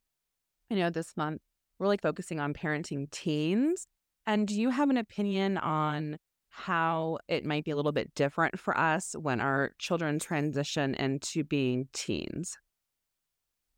you 0.70 0.78
know, 0.78 0.90
this 0.90 1.16
month, 1.16 1.42
we're 1.80 1.88
like 1.88 2.02
focusing 2.02 2.40
on 2.40 2.54
parenting 2.54 3.10
teens. 3.12 3.88
And 4.26 4.48
do 4.48 4.60
you 4.60 4.70
have 4.70 4.90
an 4.90 4.98
opinion 4.98 5.58
on 5.58 6.18
how 6.50 7.20
it 7.28 7.46
might 7.46 7.64
be 7.64 7.72
a 7.72 7.76
little 7.76 7.92
bit 7.92 8.14
different 8.16 8.60
for 8.60 8.76
us 8.76 9.16
when 9.20 9.40
our 9.40 9.74
children 9.78 10.18
transition 10.18 10.96
into 10.96 11.44
being 11.44 11.88
teens. 11.94 12.58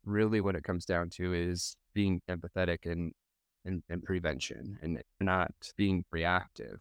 really 0.04 0.40
what 0.40 0.56
it 0.56 0.64
comes 0.64 0.84
down 0.84 1.10
to 1.10 1.34
is 1.34 1.76
being 1.94 2.20
empathetic 2.28 2.90
and, 2.90 3.12
and, 3.64 3.82
and 3.88 4.02
prevention 4.02 4.78
and 4.82 5.02
not 5.20 5.52
being 5.76 6.04
reactive. 6.10 6.80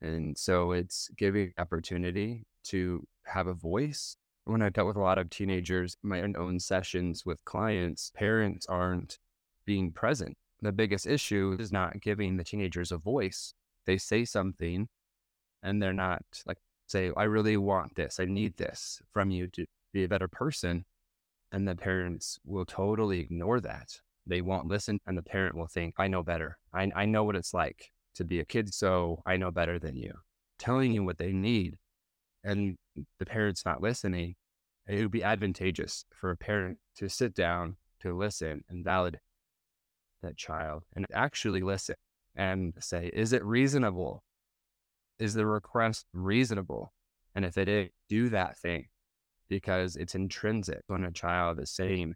And 0.00 0.38
so 0.38 0.72
it's 0.72 1.08
giving 1.16 1.52
opportunity 1.58 2.46
to 2.64 3.06
have 3.24 3.46
a 3.46 3.54
voice. 3.54 4.16
When 4.44 4.62
I've 4.62 4.72
dealt 4.72 4.86
with 4.86 4.96
a 4.96 5.00
lot 5.00 5.18
of 5.18 5.28
teenagers, 5.28 5.96
my 6.02 6.22
own 6.22 6.58
sessions 6.60 7.26
with 7.26 7.44
clients, 7.44 8.10
parents 8.14 8.66
aren't 8.66 9.18
being 9.68 9.92
present. 9.92 10.34
The 10.62 10.72
biggest 10.72 11.06
issue 11.06 11.54
is 11.60 11.70
not 11.70 12.00
giving 12.00 12.38
the 12.38 12.42
teenagers 12.42 12.90
a 12.90 12.96
voice. 12.96 13.52
They 13.84 13.98
say 13.98 14.24
something 14.24 14.88
and 15.62 15.82
they're 15.82 15.92
not 15.92 16.22
like, 16.46 16.56
say, 16.86 17.12
I 17.14 17.24
really 17.24 17.58
want 17.58 17.94
this. 17.94 18.18
I 18.18 18.24
need 18.24 18.56
this 18.56 19.02
from 19.12 19.30
you 19.30 19.46
to 19.48 19.66
be 19.92 20.04
a 20.04 20.08
better 20.08 20.26
person 20.26 20.86
and 21.52 21.68
the 21.68 21.76
parents 21.76 22.38
will 22.46 22.64
totally 22.64 23.20
ignore 23.20 23.60
that. 23.60 24.00
They 24.26 24.40
won't 24.40 24.68
listen, 24.68 25.00
and 25.06 25.16
the 25.18 25.22
parent 25.22 25.54
will 25.54 25.66
think, 25.66 25.94
I 25.98 26.08
know 26.08 26.22
better. 26.22 26.56
I, 26.72 26.90
I 26.96 27.04
know 27.04 27.24
what 27.24 27.36
it's 27.36 27.52
like 27.52 27.90
to 28.14 28.24
be 28.24 28.40
a 28.40 28.44
kid, 28.46 28.72
so 28.72 29.22
I 29.26 29.36
know 29.36 29.50
better 29.50 29.78
than 29.78 29.96
you. 29.96 30.12
Telling 30.58 30.92
you 30.92 31.04
what 31.04 31.18
they 31.18 31.32
need, 31.32 31.76
and 32.42 32.76
the 33.18 33.26
parent's 33.26 33.66
not 33.66 33.82
listening, 33.82 34.34
it 34.86 35.02
would 35.02 35.10
be 35.10 35.22
advantageous 35.22 36.06
for 36.10 36.30
a 36.30 36.36
parent 36.36 36.78
to 36.96 37.08
sit 37.08 37.34
down, 37.34 37.76
to 38.00 38.16
listen, 38.16 38.64
and 38.68 38.84
validate 38.84 39.20
that 40.22 40.36
child, 40.36 40.84
and 40.94 41.06
actually 41.12 41.60
listen 41.60 41.96
and 42.36 42.74
say, 42.80 43.10
Is 43.12 43.32
it 43.32 43.44
reasonable? 43.44 44.22
Is 45.18 45.34
the 45.34 45.46
request 45.46 46.06
reasonable? 46.12 46.92
And 47.34 47.44
if 47.44 47.58
it 47.58 47.68
is, 47.68 47.90
do 48.08 48.28
that 48.30 48.56
thing 48.58 48.86
because 49.48 49.96
it's 49.96 50.14
intrinsic 50.14 50.82
when 50.86 51.04
a 51.04 51.12
child 51.12 51.60
is 51.60 51.70
saying, 51.70 52.14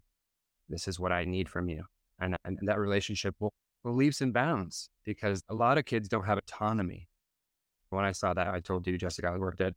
This 0.69 0.87
is 0.87 0.99
what 0.99 1.11
I 1.11 1.25
need 1.25 1.49
from 1.49 1.69
you. 1.69 1.83
And, 2.19 2.35
and 2.45 2.57
that 2.63 2.79
relationship 2.79 3.35
will, 3.39 3.53
will 3.83 3.93
leaps 3.93 4.21
and 4.21 4.33
bounds 4.33 4.89
because 5.03 5.41
a 5.49 5.53
lot 5.53 5.77
of 5.77 5.85
kids 5.85 6.07
don't 6.07 6.25
have 6.25 6.37
autonomy. 6.37 7.07
When 7.89 8.05
I 8.05 8.11
saw 8.11 8.33
that, 8.33 8.47
I 8.47 8.59
told 8.59 8.87
you, 8.87 8.97
Jessica, 8.97 9.27
I 9.27 9.37
worked 9.37 9.61
at 9.61 9.75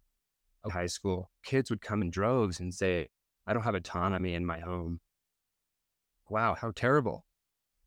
a 0.65 0.71
high 0.71 0.87
school. 0.87 1.31
Kids 1.45 1.69
would 1.69 1.83
come 1.83 2.01
in 2.01 2.11
droves 2.11 2.61
and 2.61 2.73
say, 2.73 3.09
I 3.47 3.53
don't 3.53 3.63
have 3.63 3.75
autonomy 3.75 4.35
in 4.35 4.47
my 4.47 4.61
home. 4.61 5.01
Wow, 6.29 6.55
how 6.55 6.73
terrible. 6.75 7.26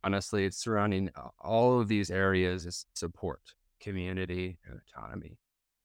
Honestly, 0.04 0.46
it's 0.46 0.58
surrounding 0.58 1.10
all 1.40 1.80
of 1.80 1.88
these 1.88 2.10
areas 2.10 2.66
is 2.66 2.86
support, 2.94 3.42
community, 3.82 4.58
and 4.66 4.80
autonomy, 4.80 5.38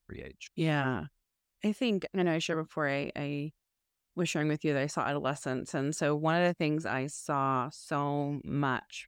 free 0.07 0.23
age. 0.23 0.49
Yeah. 0.55 1.05
I 1.63 1.71
think, 1.73 2.05
I 2.15 2.23
know 2.23 2.31
I 2.31 2.39
shared 2.39 2.59
before, 2.59 2.87
I, 2.87 3.11
I 3.15 3.51
was 4.15 4.29
sharing 4.29 4.47
with 4.47 4.63
you 4.63 4.73
that 4.73 4.81
I 4.81 4.87
saw 4.87 5.01
adolescents. 5.01 5.73
And 5.73 5.95
so 5.95 6.15
one 6.15 6.41
of 6.41 6.47
the 6.47 6.53
things 6.53 6.85
I 6.85 7.07
saw 7.07 7.69
so 7.71 8.39
much 8.45 9.07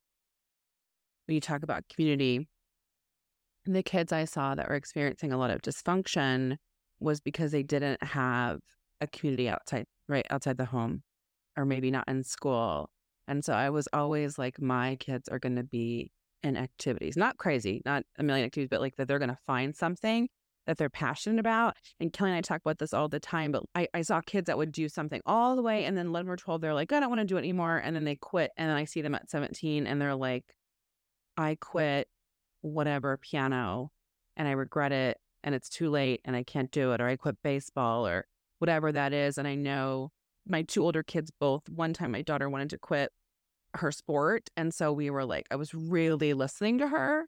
when 1.25 1.35
you 1.35 1.41
talk 1.41 1.63
about 1.63 1.83
community, 1.93 2.47
the 3.65 3.83
kids 3.83 4.11
I 4.11 4.25
saw 4.25 4.55
that 4.55 4.67
were 4.67 4.75
experiencing 4.75 5.31
a 5.31 5.37
lot 5.37 5.51
of 5.51 5.61
dysfunction 5.61 6.57
was 6.99 7.19
because 7.19 7.51
they 7.51 7.63
didn't 7.63 8.01
have 8.01 8.59
a 9.01 9.07
community 9.07 9.47
outside, 9.47 9.85
right 10.07 10.25
outside 10.29 10.57
the 10.57 10.65
home, 10.65 11.03
or 11.55 11.65
maybe 11.65 11.91
not 11.91 12.07
in 12.07 12.23
school. 12.23 12.89
And 13.27 13.43
so 13.43 13.53
I 13.53 13.69
was 13.69 13.87
always 13.93 14.37
like, 14.37 14.61
my 14.61 14.95
kids 14.95 15.27
are 15.29 15.39
going 15.39 15.55
to 15.57 15.63
be 15.63 16.11
in 16.43 16.55
activities, 16.55 17.17
not 17.17 17.37
crazy, 17.37 17.81
not 17.85 18.03
a 18.17 18.23
million 18.23 18.45
activities, 18.45 18.69
but 18.69 18.81
like 18.81 18.95
that 18.95 19.07
they're 19.07 19.19
going 19.19 19.29
to 19.29 19.37
find 19.45 19.75
something 19.75 20.29
that 20.67 20.77
they're 20.77 20.89
passionate 20.89 21.39
about. 21.39 21.75
And 21.99 22.13
Kelly 22.13 22.31
and 22.31 22.37
I 22.37 22.41
talk 22.41 22.61
about 22.61 22.77
this 22.77 22.93
all 22.93 23.07
the 23.07 23.19
time, 23.19 23.51
but 23.51 23.63
I, 23.73 23.87
I 23.93 24.01
saw 24.01 24.21
kids 24.21 24.47
that 24.47 24.57
would 24.57 24.71
do 24.71 24.87
something 24.89 25.21
all 25.25 25.55
the 25.55 25.61
way 25.61 25.85
and 25.85 25.97
then 25.97 26.07
11 26.07 26.29
or 26.29 26.35
12, 26.35 26.61
they're 26.61 26.73
like, 26.73 26.91
I 26.91 26.99
don't 26.99 27.09
want 27.09 27.21
to 27.21 27.25
do 27.25 27.37
it 27.37 27.39
anymore. 27.39 27.77
And 27.77 27.95
then 27.95 28.03
they 28.03 28.15
quit. 28.15 28.51
And 28.57 28.69
then 28.69 28.77
I 28.77 28.85
see 28.85 29.01
them 29.01 29.15
at 29.15 29.29
17 29.29 29.87
and 29.87 30.01
they're 30.01 30.15
like, 30.15 30.43
I 31.37 31.57
quit 31.59 32.07
whatever 32.61 33.17
piano 33.17 33.91
and 34.35 34.47
I 34.47 34.51
regret 34.51 34.91
it 34.91 35.17
and 35.43 35.55
it's 35.55 35.69
too 35.69 35.89
late 35.89 36.21
and 36.25 36.35
I 36.35 36.43
can't 36.43 36.71
do 36.71 36.91
it. 36.91 37.01
Or 37.01 37.07
I 37.07 37.15
quit 37.15 37.37
baseball 37.43 38.05
or 38.05 38.25
whatever 38.59 38.91
that 38.91 39.13
is. 39.13 39.37
And 39.37 39.47
I 39.47 39.55
know 39.55 40.11
my 40.49 40.63
two 40.63 40.83
older 40.83 41.03
kids 41.03 41.31
both, 41.39 41.69
one 41.69 41.93
time 41.93 42.11
my 42.11 42.21
daughter 42.21 42.49
wanted 42.49 42.69
to 42.71 42.77
quit 42.77 43.11
her 43.75 43.91
sport. 43.91 44.49
And 44.55 44.73
so 44.73 44.91
we 44.91 45.09
were 45.09 45.25
like, 45.25 45.45
I 45.51 45.55
was 45.55 45.73
really 45.73 46.33
listening 46.33 46.77
to 46.79 46.87
her. 46.87 47.25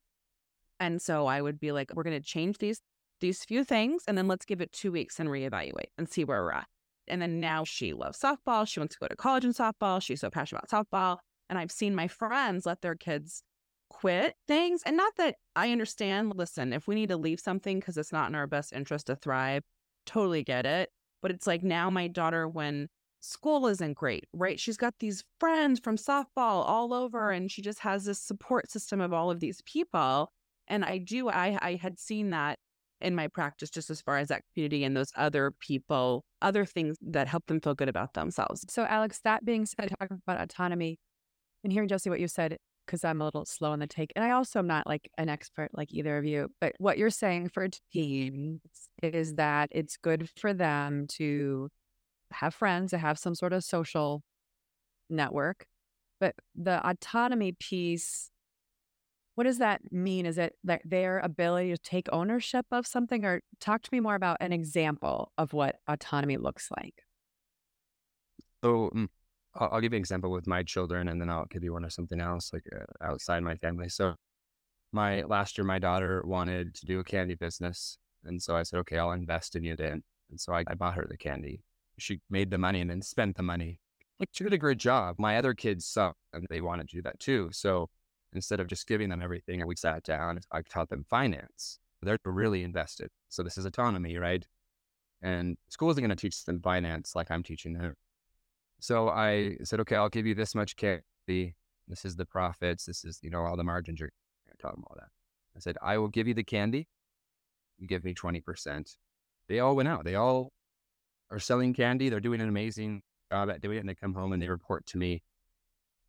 And 0.79 1.01
so 1.01 1.27
I 1.27 1.41
would 1.41 1.59
be 1.59 1.71
like, 1.71 1.91
we're 1.93 2.03
going 2.03 2.19
to 2.19 2.25
change 2.25 2.57
these 2.57 2.81
these 3.21 3.43
few 3.43 3.65
things 3.65 4.03
and 4.07 4.17
then 4.17 4.29
let's 4.29 4.45
give 4.45 4.61
it 4.61 4.71
two 4.71 4.93
weeks 4.93 5.19
and 5.19 5.27
reevaluate 5.27 5.91
and 5.97 6.07
see 6.07 6.23
where 6.23 6.41
we're 6.41 6.53
at. 6.53 6.67
And 7.07 7.21
then 7.21 7.41
now 7.41 7.65
she 7.65 7.93
loves 7.93 8.17
softball. 8.17 8.65
She 8.65 8.79
wants 8.79 8.95
to 8.95 8.99
go 8.99 9.07
to 9.07 9.15
college 9.15 9.43
in 9.43 9.51
softball. 9.51 10.01
She's 10.01 10.21
so 10.21 10.29
passionate 10.29 10.63
about 10.63 10.87
softball. 10.89 11.17
And 11.49 11.59
I've 11.59 11.71
seen 11.71 11.95
my 11.95 12.07
friends 12.07 12.65
let 12.65 12.81
their 12.81 12.95
kids 12.95 13.43
quit 13.89 14.35
things. 14.47 14.83
And 14.85 14.95
not 14.95 15.13
that 15.17 15.35
I 15.55 15.71
understand, 15.71 16.33
listen, 16.35 16.71
if 16.71 16.87
we 16.87 16.95
need 16.95 17.09
to 17.09 17.17
leave 17.17 17.39
something 17.39 17.79
because 17.79 17.97
it's 17.97 18.13
not 18.13 18.29
in 18.29 18.35
our 18.35 18.47
best 18.47 18.71
interest 18.71 19.07
to 19.07 19.15
thrive, 19.15 19.63
totally 20.05 20.43
get 20.43 20.65
it. 20.65 20.89
But 21.21 21.31
it's 21.31 21.47
like 21.47 21.63
now 21.63 21.89
my 21.89 22.07
daughter, 22.07 22.47
when 22.47 22.87
school 23.19 23.67
isn't 23.67 23.93
great, 23.93 24.25
right? 24.33 24.59
She's 24.59 24.77
got 24.77 24.95
these 24.99 25.23
friends 25.39 25.79
from 25.79 25.97
softball 25.97 26.25
all 26.65 26.93
over 26.93 27.31
and 27.31 27.51
she 27.51 27.61
just 27.61 27.79
has 27.79 28.05
this 28.05 28.19
support 28.21 28.71
system 28.71 29.01
of 29.01 29.13
all 29.13 29.29
of 29.31 29.39
these 29.39 29.61
people. 29.65 30.31
And 30.67 30.85
I 30.85 30.99
do, 30.99 31.29
I, 31.29 31.57
I 31.61 31.75
had 31.75 31.99
seen 31.99 32.29
that 32.29 32.59
in 33.01 33.15
my 33.15 33.27
practice, 33.27 33.69
just 33.69 33.89
as 33.89 34.01
far 34.01 34.17
as 34.17 34.27
that 34.27 34.43
community 34.53 34.83
and 34.83 34.95
those 34.95 35.11
other 35.15 35.51
people, 35.59 36.23
other 36.41 36.65
things 36.65 36.97
that 37.01 37.27
help 37.27 37.45
them 37.47 37.61
feel 37.61 37.73
good 37.73 37.89
about 37.89 38.13
themselves. 38.13 38.65
So, 38.69 38.83
Alex, 38.83 39.21
that 39.23 39.45
being 39.45 39.65
said, 39.65 39.89
talking 39.99 40.21
about 40.27 40.41
autonomy 40.41 40.99
and 41.63 41.71
hearing 41.71 41.87
Josie 41.87 42.09
what 42.09 42.19
you 42.19 42.27
said, 42.27 42.57
because 42.85 43.03
I'm 43.03 43.21
a 43.21 43.25
little 43.25 43.45
slow 43.45 43.71
on 43.71 43.79
the 43.79 43.87
take. 43.87 44.11
And 44.15 44.25
I 44.25 44.31
also 44.31 44.59
am 44.59 44.67
not 44.67 44.87
like 44.87 45.09
an 45.17 45.29
expert 45.29 45.69
like 45.73 45.93
either 45.93 46.17
of 46.17 46.25
you. 46.25 46.49
But 46.59 46.73
what 46.79 46.97
you're 46.97 47.09
saying 47.09 47.49
for 47.49 47.67
teens 47.93 48.61
is 49.03 49.35
that 49.35 49.69
it's 49.71 49.97
good 49.97 50.29
for 50.37 50.53
them 50.53 51.05
to 51.17 51.69
have 52.31 52.53
friends, 52.53 52.91
to 52.91 52.97
have 52.97 53.19
some 53.19 53.35
sort 53.35 53.53
of 53.53 53.63
social 53.63 54.23
network. 55.09 55.65
But 56.19 56.35
the 56.55 56.87
autonomy 56.87 57.53
piece, 57.53 58.29
what 59.35 59.45
does 59.45 59.59
that 59.59 59.91
mean? 59.91 60.25
Is 60.25 60.37
it 60.37 60.55
like 60.65 60.81
their 60.83 61.19
ability 61.19 61.71
to 61.71 61.77
take 61.77 62.07
ownership 62.11 62.65
of 62.71 62.85
something? 62.85 63.23
Or 63.23 63.41
talk 63.59 63.81
to 63.83 63.89
me 63.91 63.99
more 63.99 64.15
about 64.15 64.37
an 64.41 64.51
example 64.51 65.31
of 65.37 65.53
what 65.53 65.77
autonomy 65.87 66.37
looks 66.37 66.69
like. 66.75 67.03
So 68.63 68.91
mm, 68.93 69.07
I'll, 69.55 69.79
give 69.79 69.93
you 69.93 69.97
an 69.97 70.01
example 70.01 70.31
with 70.31 70.47
my 70.47 70.63
children, 70.63 71.07
and 71.07 71.21
then 71.21 71.29
I'll 71.29 71.45
give 71.45 71.63
you 71.63 71.73
one 71.73 71.85
of 71.85 71.93
something 71.93 72.19
else 72.19 72.51
like 72.51 72.63
uh, 72.75 72.83
outside 73.05 73.41
my 73.43 73.55
family. 73.55 73.87
So 73.87 74.15
my 74.91 75.21
last 75.23 75.57
year, 75.57 75.65
my 75.65 75.79
daughter 75.79 76.21
wanted 76.25 76.75
to 76.75 76.85
do 76.85 76.99
a 76.99 77.03
candy 77.03 77.35
business, 77.35 77.97
and 78.25 78.41
so 78.41 78.55
I 78.55 78.63
said, 78.63 78.79
okay, 78.79 78.97
I'll 78.97 79.11
invest 79.11 79.55
in 79.55 79.63
you 79.63 79.75
then. 79.75 80.03
And 80.29 80.39
so 80.39 80.53
I, 80.53 80.63
I 80.67 80.75
bought 80.75 80.95
her 80.95 81.07
the 81.09 81.17
candy. 81.17 81.61
She 81.99 82.21
made 82.29 82.49
the 82.49 82.57
money 82.57 82.81
and 82.81 82.89
then 82.89 83.01
spent 83.01 83.37
the 83.37 83.43
money. 83.43 83.79
Like 84.19 84.29
she 84.31 84.43
did 84.43 84.53
a 84.53 84.57
great 84.57 84.77
job. 84.77 85.15
My 85.17 85.37
other 85.37 85.53
kids 85.53 85.85
suck 85.85 86.15
and 86.33 86.45
they 86.49 86.61
wanted 86.61 86.89
to 86.89 86.97
do 86.97 87.01
that 87.03 87.19
too. 87.19 87.49
So 87.51 87.89
instead 88.33 88.59
of 88.59 88.67
just 88.67 88.87
giving 88.87 89.09
them 89.09 89.21
everything, 89.21 89.65
we 89.65 89.75
sat 89.75 90.03
down. 90.03 90.39
I 90.51 90.61
taught 90.61 90.89
them 90.89 91.05
finance. 91.09 91.79
They're 92.01 92.17
really 92.23 92.63
invested. 92.63 93.09
So 93.29 93.43
this 93.43 93.57
is 93.57 93.65
autonomy, 93.65 94.17
right? 94.17 94.45
And 95.21 95.57
school 95.69 95.89
isn't 95.91 96.01
going 96.01 96.15
to 96.15 96.15
teach 96.15 96.43
them 96.45 96.61
finance 96.61 97.13
like 97.15 97.29
I'm 97.29 97.43
teaching 97.43 97.73
them. 97.73 97.93
So 98.79 99.09
I 99.09 99.57
said, 99.63 99.81
okay, 99.81 99.95
I'll 99.95 100.09
give 100.09 100.25
you 100.25 100.35
this 100.35 100.55
much 100.55 100.77
candy. 100.77 101.55
This 101.87 102.05
is 102.05 102.15
the 102.15 102.25
profits. 102.25 102.85
This 102.85 103.03
is, 103.03 103.19
you 103.21 103.29
know, 103.29 103.41
all 103.41 103.57
the 103.57 103.63
margins. 103.63 103.99
You're 103.99 104.11
talking 104.61 104.83
about 104.85 104.97
that. 104.99 105.09
I 105.55 105.59
said, 105.59 105.77
I 105.81 105.97
will 105.97 106.07
give 106.07 106.27
you 106.27 106.33
the 106.33 106.43
candy. 106.43 106.87
You 107.77 107.87
give 107.87 108.03
me 108.03 108.13
20%. 108.13 108.95
They 109.49 109.59
all 109.59 109.75
went 109.75 109.89
out. 109.89 110.05
They 110.05 110.15
all 110.15 110.53
are 111.31 111.39
selling 111.39 111.73
candy. 111.73 112.09
They're 112.09 112.19
doing 112.19 112.41
an 112.41 112.49
amazing 112.49 113.01
job 113.31 113.49
at 113.49 113.61
doing 113.61 113.77
it. 113.77 113.81
And 113.81 113.89
they 113.89 113.95
come 113.95 114.13
home 114.13 114.33
and 114.33 114.41
they 114.41 114.49
report 114.49 114.85
to 114.87 114.97
me 114.97 115.21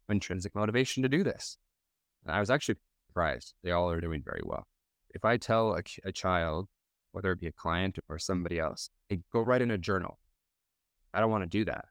intrinsic 0.09 0.55
motivation 0.55 1.03
to 1.03 1.09
do 1.09 1.23
this. 1.23 1.57
And 2.25 2.35
I 2.35 2.41
was 2.41 2.51
actually 2.51 2.77
surprised. 3.09 3.55
They 3.63 3.71
all 3.71 3.91
are 3.91 4.01
doing 4.01 4.23
very 4.25 4.43
well. 4.45 4.67
If 5.11 5.25
I 5.25 5.37
tell 5.37 5.75
a, 5.75 5.83
a 6.05 6.13
child, 6.13 6.69
whether 7.13 7.33
it 7.33 7.41
be 7.41 7.47
a 7.49 7.53
client 7.53 7.99
or 8.09 8.19
somebody 8.19 8.59
else, 8.59 8.91
hey, 9.09 9.21
go 9.33 9.41
write 9.41 9.63
in 9.63 9.71
a 9.71 9.79
journal. 9.79 10.19
I 11.13 11.21
don't 11.21 11.31
want 11.31 11.43
to 11.43 11.49
do 11.49 11.65
that. 11.65 11.87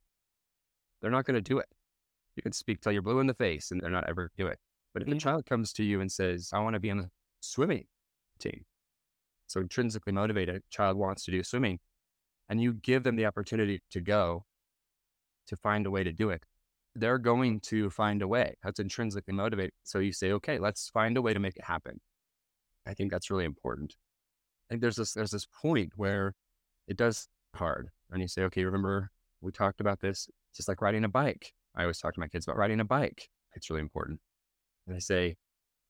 They're 1.01 1.12
not 1.12 1.25
going 1.25 1.36
to 1.36 1.41
do 1.41 1.59
it. 1.59 1.67
You 2.36 2.43
can 2.43 2.53
speak 2.53 2.79
till 2.79 2.91
you're 2.91 3.01
blue 3.01 3.19
in 3.19 3.27
the 3.27 3.33
face 3.33 3.71
and 3.71 3.81
they're 3.81 3.89
not 3.89 4.07
ever 4.07 4.31
do 4.38 4.48
it. 4.48 4.59
But 4.93 5.03
if 5.03 5.07
a 5.07 5.12
mm-hmm. 5.12 5.19
child 5.19 5.45
comes 5.45 5.74
to 5.74 5.83
you 5.83 6.01
and 6.01 6.12
says, 6.12 6.51
I 6.53 6.59
want 6.59 6.75
to 6.75 6.79
be 6.79 6.91
on 6.91 6.98
the 6.98 7.09
swimming 7.41 7.86
team, 8.39 8.63
so 9.48 9.59
intrinsically 9.59 10.13
motivated, 10.13 10.63
child 10.69 10.98
wants 10.98 11.25
to 11.25 11.31
do 11.31 11.43
swimming, 11.43 11.79
and 12.50 12.62
you 12.62 12.74
give 12.74 13.03
them 13.03 13.15
the 13.15 13.25
opportunity 13.25 13.82
to 13.91 14.01
go 14.01 14.46
to 15.48 15.56
find 15.56 15.86
a 15.86 15.91
way 15.91 16.03
to 16.03 16.12
do 16.12 16.29
it, 16.29 16.44
they're 16.96 17.18
going 17.18 17.60
to 17.62 17.89
find 17.89 18.22
a 18.22 18.27
way. 18.27 18.56
That's 18.63 18.79
intrinsically 18.79 19.34
motivated. 19.34 19.74
So 19.84 20.00
you 20.00 20.12
say, 20.12 20.32
okay, 20.34 20.60
let's 20.60 20.89
find 20.89 21.15
a 21.18 21.22
way 21.22 21.34
to 21.34 21.39
make 21.39 21.56
it 21.56 21.63
happen. 21.63 22.00
I 22.86 22.94
think 22.94 23.12
that's 23.12 23.29
really 23.29 23.46
important. 23.46 23.96
I 24.70 24.74
think 24.74 24.82
there's 24.82 24.96
this 24.96 25.13
there's 25.13 25.32
this 25.32 25.48
point 25.62 25.94
where 25.96 26.34
it 26.88 26.98
does 26.98 27.27
hard. 27.56 27.89
And 28.12 28.22
you 28.22 28.27
say, 28.27 28.44
okay, 28.44 28.63
remember 28.63 29.12
we 29.41 29.51
talked 29.51 29.79
about 29.79 30.00
this. 30.00 30.27
It's 30.50 30.58
just 30.58 30.68
like 30.68 30.82
riding 30.82 31.03
a 31.03 31.10
bike. 31.10 31.53
I 31.75 31.84
always 31.84 32.00
talk 32.00 32.13
to 32.15 32.20
my 32.20 32.27
kids 32.27 32.48
about 32.48 32.58
riding 32.58 32.79
a 32.79 32.86
bike. 32.86 33.29
It's 33.56 33.70
really 33.70 33.82
important. 33.82 34.20
And 34.88 34.96
I 34.96 35.00
say, 35.00 35.36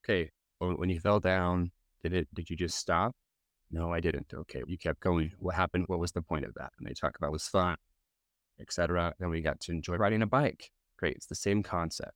okay, 0.04 0.30
when 0.60 0.90
you 0.90 1.00
fell 1.00 1.20
down, 1.20 1.72
did 2.04 2.14
it, 2.14 2.28
did 2.34 2.50
you 2.50 2.56
just 2.56 2.78
stop? 2.78 3.14
No, 3.72 3.94
I 3.94 4.00
didn't. 4.00 4.34
Okay. 4.34 4.64
You 4.68 4.78
kept 4.78 5.00
going. 5.00 5.32
What 5.40 5.56
happened? 5.56 5.86
What 5.88 6.00
was 6.00 6.12
the 6.12 6.22
point 6.22 6.46
of 6.46 6.54
that? 6.56 6.72
And 6.80 6.88
they 6.88 6.94
talk 6.94 7.16
about 7.18 7.32
was 7.32 7.48
fun, 7.48 7.78
etc. 8.60 9.14
Then 9.20 9.30
we 9.30 9.42
got 9.42 9.60
to 9.62 9.72
enjoy 9.72 9.96
riding 9.96 10.22
a 10.22 10.28
bike. 10.28 10.72
Great. 10.98 11.16
It's 11.16 11.28
the 11.28 11.36
same 11.36 11.62
concept. 11.64 12.14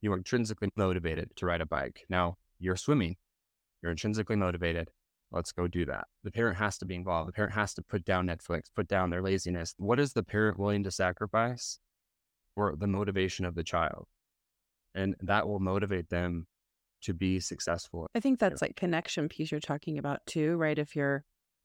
You 0.00 0.12
are 0.12 0.16
intrinsically 0.16 0.68
motivated 0.76 1.30
to 1.36 1.46
ride 1.46 1.60
a 1.60 1.66
bike. 1.66 2.04
Now 2.08 2.36
you're 2.58 2.76
swimming. 2.76 3.16
You're 3.82 3.92
intrinsically 3.92 4.36
motivated. 4.36 4.90
Let's 5.30 5.50
go 5.50 5.66
do 5.66 5.84
that. 5.86 6.06
The 6.22 6.30
parent 6.30 6.58
has 6.58 6.78
to 6.78 6.84
be 6.84 6.94
involved. 6.94 7.28
The 7.28 7.32
parent 7.32 7.54
has 7.54 7.74
to 7.74 7.82
put 7.82 8.04
down 8.04 8.26
Netflix, 8.28 8.64
put 8.74 8.86
down 8.86 9.10
their 9.10 9.22
laziness. 9.22 9.74
What 9.78 9.98
is 9.98 10.12
the 10.12 10.22
parent 10.22 10.58
willing 10.58 10.84
to 10.84 10.92
sacrifice 10.92 11.80
for 12.54 12.76
the 12.76 12.86
motivation 12.86 13.44
of 13.44 13.56
the 13.56 13.64
child? 13.64 14.06
And 14.94 15.16
that 15.20 15.48
will 15.48 15.58
motivate 15.58 16.08
them 16.08 16.46
to 17.04 17.14
be 17.14 17.40
successful. 17.40 18.08
I 18.14 18.20
think 18.20 18.38
that's 18.38 18.62
like 18.62 18.76
connection 18.76 19.28
piece 19.28 19.50
you're 19.50 19.60
talking 19.60 19.98
about 19.98 20.24
too, 20.26 20.56
right? 20.56 20.78
If 20.78 20.96
you're 20.96 21.24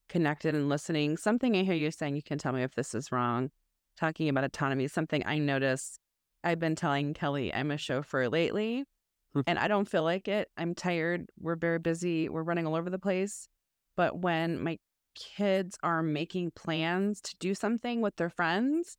connected 0.10 0.56
and 0.56 0.69
listening, 0.69 1.17
something 1.17 1.56
I 1.56 1.63
hear 1.63 1.73
you 1.73 1.91
saying, 1.91 2.15
you 2.15 2.23
can 2.23 2.38
tell 2.38 2.54
me 2.54 2.63
if 2.63 2.75
this 2.75 2.93
is 2.93 3.12
wrong. 3.12 3.49
Talking 3.97 4.30
about 4.30 4.43
autonomy, 4.43 4.88
something 4.88 5.23
I 5.25 5.39
notice 5.39 5.99
I've 6.43 6.60
been 6.60 6.75
telling 6.75 7.13
Kelly 7.13 7.54
I'm 7.54 7.71
a 7.71 7.78
chauffeur 7.78 8.30
lately 8.30 8.86
hmm. 9.34 9.41
and 9.45 9.60
I 9.60 9.67
don't 9.67 9.89
feel 9.89 10.04
like 10.04 10.28
it. 10.28 10.47
I'm 10.58 10.73
tired. 10.73 11.25
We're 11.39 11.56
very 11.56 11.80
busy. 11.80 12.30
We're 12.30 12.43
running 12.43 12.65
all 12.65 12.75
over 12.75 12.89
the 12.89 12.99
place. 12.99 13.47
But 13.97 14.19
when 14.19 14.63
my 14.63 14.78
kids 15.15 15.78
are 15.84 16.02
making 16.02 16.52
plans 16.52 17.19
to 17.21 17.36
do 17.39 17.54
something 17.54 18.02
with 18.02 18.15
their 18.15 18.30
friends, 18.30 18.97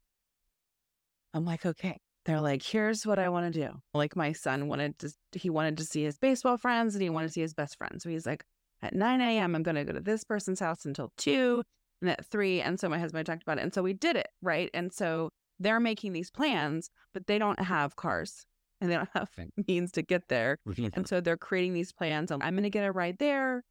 I'm 1.32 1.44
like, 1.44 1.64
okay. 1.64 1.98
They're 2.26 2.40
like, 2.40 2.62
here's 2.62 3.06
what 3.06 3.18
I 3.18 3.28
want 3.28 3.52
to 3.52 3.60
do. 3.60 3.70
Like 3.94 4.14
my 4.14 4.32
son 4.32 4.68
wanted 4.68 4.98
to, 4.98 5.12
he 5.32 5.50
wanted 5.50 5.78
to 5.78 5.84
see 5.84 6.04
his 6.04 6.18
baseball 6.18 6.56
friends 6.56 6.94
and 6.94 7.02
he 7.02 7.10
wanted 7.10 7.28
to 7.28 7.32
see 7.32 7.40
his 7.40 7.54
best 7.54 7.78
friend. 7.78 8.00
So 8.00 8.10
he's 8.10 8.26
like, 8.26 8.44
at 8.82 8.94
9 8.94 9.20
a.m., 9.20 9.54
I'm 9.54 9.62
going 9.62 9.74
to 9.74 9.84
go 9.84 9.92
to 9.92 10.00
this 10.00 10.24
person's 10.24 10.60
house 10.60 10.84
until 10.84 11.12
two 11.16 11.62
and 12.00 12.10
at 12.10 12.24
three. 12.26 12.60
And 12.60 12.78
so 12.78 12.88
my 12.88 12.98
husband 12.98 13.26
talked 13.26 13.42
about 13.42 13.58
it. 13.58 13.62
And 13.62 13.74
so 13.74 13.82
we 13.82 13.92
did 13.92 14.16
it. 14.16 14.28
Right. 14.42 14.70
And 14.74 14.92
so 14.92 15.30
they're 15.58 15.80
making 15.80 16.12
these 16.12 16.30
plans, 16.30 16.90
but 17.12 17.26
they 17.26 17.38
don't 17.38 17.60
have 17.60 17.96
cars 17.96 18.44
and 18.80 18.90
they 18.90 18.96
don't 18.96 19.08
have 19.14 19.28
means 19.68 19.92
to 19.92 20.02
get 20.02 20.28
there. 20.28 20.58
and 20.96 21.08
so 21.08 21.20
they're 21.20 21.36
creating 21.36 21.74
these 21.74 21.92
plans. 21.92 22.30
I'm 22.30 22.40
going 22.40 22.62
to 22.62 22.70
get 22.70 22.84
a 22.84 22.92
ride 22.92 23.16
there 23.18 23.62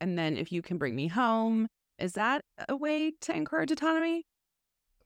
and 0.00 0.18
then 0.18 0.36
if 0.36 0.52
you 0.52 0.62
can 0.62 0.78
bring 0.78 0.94
me 0.94 1.08
home, 1.08 1.68
is 1.98 2.12
that 2.12 2.42
a 2.68 2.76
way 2.76 3.12
to 3.22 3.34
encourage 3.34 3.70
autonomy? 3.70 4.24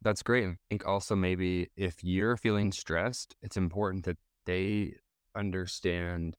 That's 0.02 0.22
great. 0.22 0.48
I 0.48 0.56
think 0.68 0.86
also 0.86 1.14
maybe 1.14 1.70
if 1.76 2.02
you're 2.02 2.36
feeling 2.36 2.72
stressed, 2.72 3.34
it's 3.40 3.56
important 3.56 4.04
that 4.04 4.18
they 4.46 4.94
understand 5.36 6.36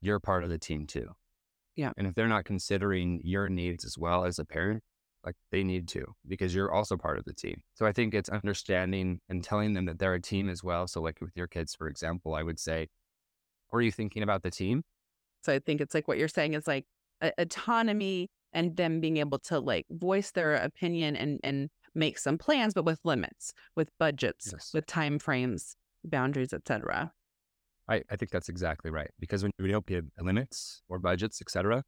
you're 0.00 0.20
part 0.20 0.44
of 0.44 0.50
the 0.50 0.58
team 0.58 0.86
too. 0.86 1.08
Yeah. 1.76 1.92
And 1.96 2.06
if 2.06 2.14
they're 2.14 2.28
not 2.28 2.44
considering 2.44 3.20
your 3.22 3.48
needs 3.48 3.84
as 3.84 3.98
well 3.98 4.24
as 4.24 4.38
a 4.38 4.44
parent, 4.44 4.82
like 5.24 5.34
they 5.50 5.64
need 5.64 5.88
to 5.88 6.04
because 6.26 6.54
you're 6.54 6.72
also 6.72 6.96
part 6.96 7.18
of 7.18 7.24
the 7.24 7.32
team. 7.32 7.62
So 7.74 7.86
I 7.86 7.92
think 7.92 8.14
it's 8.14 8.28
understanding 8.28 9.20
and 9.28 9.42
telling 9.42 9.74
them 9.74 9.86
that 9.86 9.98
they're 9.98 10.14
a 10.14 10.20
team 10.20 10.48
as 10.48 10.62
well. 10.62 10.86
So 10.86 11.00
like 11.00 11.20
with 11.20 11.36
your 11.36 11.46
kids, 11.46 11.74
for 11.74 11.88
example, 11.88 12.34
I 12.34 12.42
would 12.42 12.58
say, 12.58 12.88
are 13.72 13.80
you 13.80 13.90
thinking 13.90 14.22
about 14.22 14.42
the 14.42 14.50
team? 14.50 14.82
So 15.42 15.52
I 15.52 15.58
think 15.58 15.80
it's 15.80 15.94
like 15.94 16.06
what 16.08 16.18
you're 16.18 16.28
saying 16.28 16.54
is 16.54 16.66
like 16.66 16.84
autonomy 17.38 18.28
and 18.52 18.76
them 18.76 19.00
being 19.00 19.16
able 19.16 19.38
to 19.38 19.58
like 19.58 19.86
voice 19.90 20.30
their 20.30 20.54
opinion 20.54 21.16
and 21.16 21.40
and 21.42 21.68
make 21.94 22.18
some 22.18 22.38
plans 22.38 22.74
but 22.74 22.84
with 22.84 23.00
limits 23.04 23.52
with 23.76 23.90
budgets 23.98 24.50
yes. 24.52 24.70
with 24.74 24.86
time 24.86 25.18
frames 25.18 25.76
boundaries 26.04 26.52
etc 26.52 27.12
I, 27.88 28.02
I 28.10 28.16
think 28.16 28.30
that's 28.30 28.48
exactly 28.48 28.90
right 28.90 29.10
because 29.18 29.42
when 29.42 29.52
you 29.58 29.68
don't 29.68 29.86
give 29.86 30.06
limits 30.18 30.82
or 30.88 30.98
budgets 30.98 31.40
etc 31.40 31.84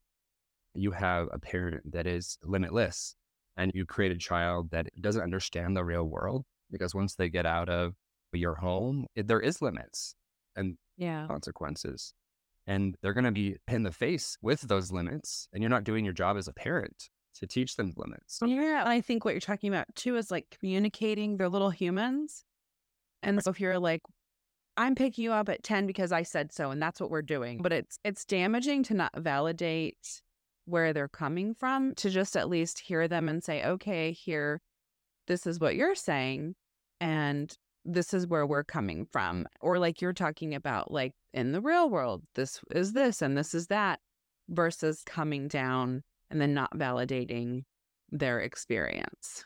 you 0.74 0.90
have 0.90 1.28
a 1.32 1.38
parent 1.38 1.92
that 1.92 2.06
is 2.06 2.38
limitless 2.42 3.14
and 3.56 3.72
you 3.74 3.86
create 3.86 4.12
a 4.12 4.18
child 4.18 4.70
that 4.70 4.88
doesn't 5.00 5.22
understand 5.22 5.76
the 5.76 5.84
real 5.84 6.04
world 6.04 6.44
because 6.70 6.94
once 6.94 7.14
they 7.14 7.28
get 7.28 7.46
out 7.46 7.68
of 7.68 7.94
your 8.32 8.56
home 8.56 9.06
it, 9.14 9.26
there 9.26 9.40
is 9.40 9.62
limits 9.62 10.14
and 10.56 10.76
yeah. 10.98 11.26
consequences 11.26 12.12
and 12.66 12.96
they're 13.00 13.14
going 13.14 13.24
to 13.24 13.32
be 13.32 13.56
in 13.68 13.82
the 13.82 13.92
face 13.92 14.36
with 14.42 14.60
those 14.62 14.92
limits 14.92 15.48
and 15.52 15.62
you're 15.62 15.70
not 15.70 15.84
doing 15.84 16.04
your 16.04 16.14
job 16.14 16.36
as 16.36 16.48
a 16.48 16.52
parent 16.52 17.08
to 17.38 17.46
teach 17.46 17.76
them 17.76 17.92
limits 17.96 18.38
yeah 18.44 18.84
i 18.86 19.00
think 19.00 19.24
what 19.24 19.34
you're 19.34 19.40
talking 19.40 19.68
about 19.68 19.86
too 19.94 20.16
is 20.16 20.30
like 20.30 20.46
communicating 20.58 21.36
they're 21.36 21.48
little 21.48 21.70
humans 21.70 22.44
and 23.22 23.42
so 23.42 23.50
if 23.50 23.60
you're 23.60 23.78
like 23.78 24.02
i'm 24.76 24.94
picking 24.94 25.24
you 25.24 25.32
up 25.32 25.48
at 25.48 25.62
10 25.62 25.86
because 25.86 26.12
i 26.12 26.22
said 26.22 26.52
so 26.52 26.70
and 26.70 26.80
that's 26.80 27.00
what 27.00 27.10
we're 27.10 27.22
doing 27.22 27.60
but 27.62 27.72
it's 27.72 27.98
it's 28.04 28.24
damaging 28.24 28.82
to 28.82 28.94
not 28.94 29.12
validate 29.16 30.22
where 30.64 30.92
they're 30.92 31.08
coming 31.08 31.54
from 31.54 31.94
to 31.94 32.10
just 32.10 32.36
at 32.36 32.48
least 32.48 32.80
hear 32.80 33.06
them 33.06 33.28
and 33.28 33.42
say 33.42 33.64
okay 33.64 34.12
here 34.12 34.60
this 35.26 35.46
is 35.46 35.58
what 35.58 35.76
you're 35.76 35.94
saying 35.94 36.54
and 37.00 37.56
this 37.86 38.12
is 38.12 38.26
where 38.26 38.46
we're 38.46 38.64
coming 38.64 39.06
from. 39.10 39.46
Or 39.60 39.78
like 39.78 40.02
you're 40.02 40.12
talking 40.12 40.54
about, 40.54 40.90
like 40.90 41.12
in 41.32 41.52
the 41.52 41.60
real 41.60 41.88
world, 41.88 42.22
this 42.34 42.60
is 42.70 42.92
this 42.92 43.22
and 43.22 43.36
this 43.38 43.54
is 43.54 43.68
that, 43.68 44.00
versus 44.48 45.02
coming 45.06 45.48
down 45.48 46.02
and 46.30 46.40
then 46.40 46.54
not 46.54 46.76
validating 46.76 47.64
their 48.10 48.40
experience. 48.40 49.44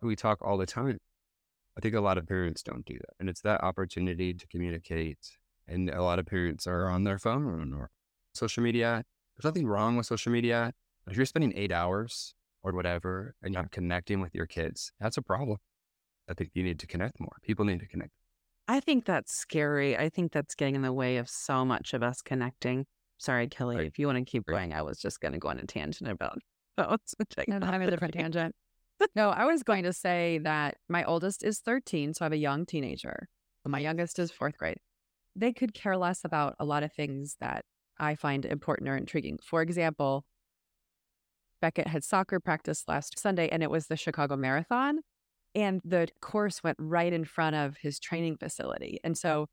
We 0.00 0.16
talk 0.16 0.38
all 0.42 0.56
the 0.56 0.66
time. 0.66 0.98
I 1.76 1.80
think 1.80 1.94
a 1.94 2.00
lot 2.00 2.18
of 2.18 2.26
parents 2.26 2.62
don't 2.62 2.84
do 2.84 2.94
that. 2.94 3.14
And 3.20 3.28
it's 3.28 3.40
that 3.42 3.62
opportunity 3.62 4.34
to 4.34 4.46
communicate 4.48 5.18
And 5.68 5.90
a 5.90 6.02
lot 6.02 6.18
of 6.18 6.26
parents 6.26 6.66
are 6.66 6.88
on 6.88 7.04
their 7.04 7.18
phone 7.18 7.74
or 7.74 7.90
social 8.32 8.62
media. 8.62 9.04
There's 9.36 9.44
nothing 9.44 9.66
wrong 9.66 9.96
with 9.96 10.06
social 10.06 10.32
media. 10.32 10.72
If 11.06 11.16
you're 11.16 11.26
spending 11.26 11.52
eight 11.54 11.72
hours 11.72 12.34
or 12.62 12.72
whatever 12.72 13.34
and 13.42 13.52
you're 13.52 13.62
not 13.62 13.70
connecting 13.70 14.20
with 14.20 14.34
your 14.34 14.46
kids, 14.46 14.92
that's 14.98 15.16
a 15.18 15.22
problem. 15.22 15.58
I 16.28 16.34
think 16.34 16.50
you 16.54 16.62
need 16.62 16.78
to 16.80 16.86
connect 16.86 17.20
more. 17.20 17.36
People 17.42 17.64
need 17.64 17.80
to 17.80 17.86
connect. 17.86 18.12
I 18.66 18.80
think 18.80 19.04
that's 19.04 19.32
scary. 19.34 19.96
I 19.96 20.08
think 20.08 20.32
that's 20.32 20.54
getting 20.54 20.74
in 20.74 20.82
the 20.82 20.92
way 20.92 21.16
of 21.18 21.28
so 21.28 21.64
much 21.64 21.94
of 21.94 22.02
us 22.02 22.20
connecting. 22.22 22.86
Sorry, 23.18 23.48
Kelly, 23.48 23.76
Right. 23.76 23.86
if 23.86 23.98
you 23.98 24.06
want 24.06 24.18
to 24.18 24.24
keep 24.24 24.46
going, 24.46 24.72
I 24.72 24.82
was 24.82 24.98
just 24.98 25.20
going 25.20 25.32
to 25.32 25.38
go 25.38 25.48
on 25.48 25.58
a 25.58 25.66
tangent 25.66 26.10
about 26.10 26.38
phones. 26.76 27.14
I 27.20 27.44
No, 27.48 27.58
no, 27.58 27.66
I'm 27.66 27.82
a 27.82 27.90
different 27.90 28.14
tangent. 28.14 28.54
No, 29.14 29.30
I 29.30 29.44
was 29.44 29.62
going 29.62 29.84
to 29.84 29.92
say 29.92 30.38
that 30.38 30.78
my 30.88 31.04
oldest 31.04 31.44
is 31.44 31.60
13, 31.60 32.14
so 32.14 32.24
I 32.24 32.26
have 32.26 32.32
a 32.32 32.36
young 32.36 32.66
teenager. 32.66 33.28
My 33.64 33.78
youngest 33.78 34.18
is 34.18 34.32
fourth 34.32 34.56
grade. 34.58 34.78
They 35.36 35.52
could 35.52 35.72
care 35.72 35.96
less 35.96 36.24
about 36.24 36.56
a 36.58 36.64
lot 36.64 36.82
of 36.82 36.92
things 36.92 37.36
that 37.40 37.64
I 38.00 38.16
find 38.16 38.44
important 38.44 38.88
or 38.88 38.96
intriguing. 38.96 39.38
For 39.40 39.62
example, 39.62 40.24
Beckett 41.60 41.86
had 41.86 42.02
soccer 42.02 42.40
practice 42.40 42.84
last 42.88 43.18
Sunday 43.20 43.48
and 43.48 43.62
it 43.62 43.70
was 43.70 43.86
the 43.86 43.96
Chicago 43.96 44.36
Marathon. 44.36 44.98
And 45.54 45.80
the 45.84 46.08
course 46.20 46.62
went 46.64 46.76
right 46.80 47.12
in 47.12 47.24
front 47.24 47.54
of 47.54 47.76
his 47.80 48.00
training 48.00 48.36
facility. 48.36 48.98
And 49.04 49.16
so 49.16 49.46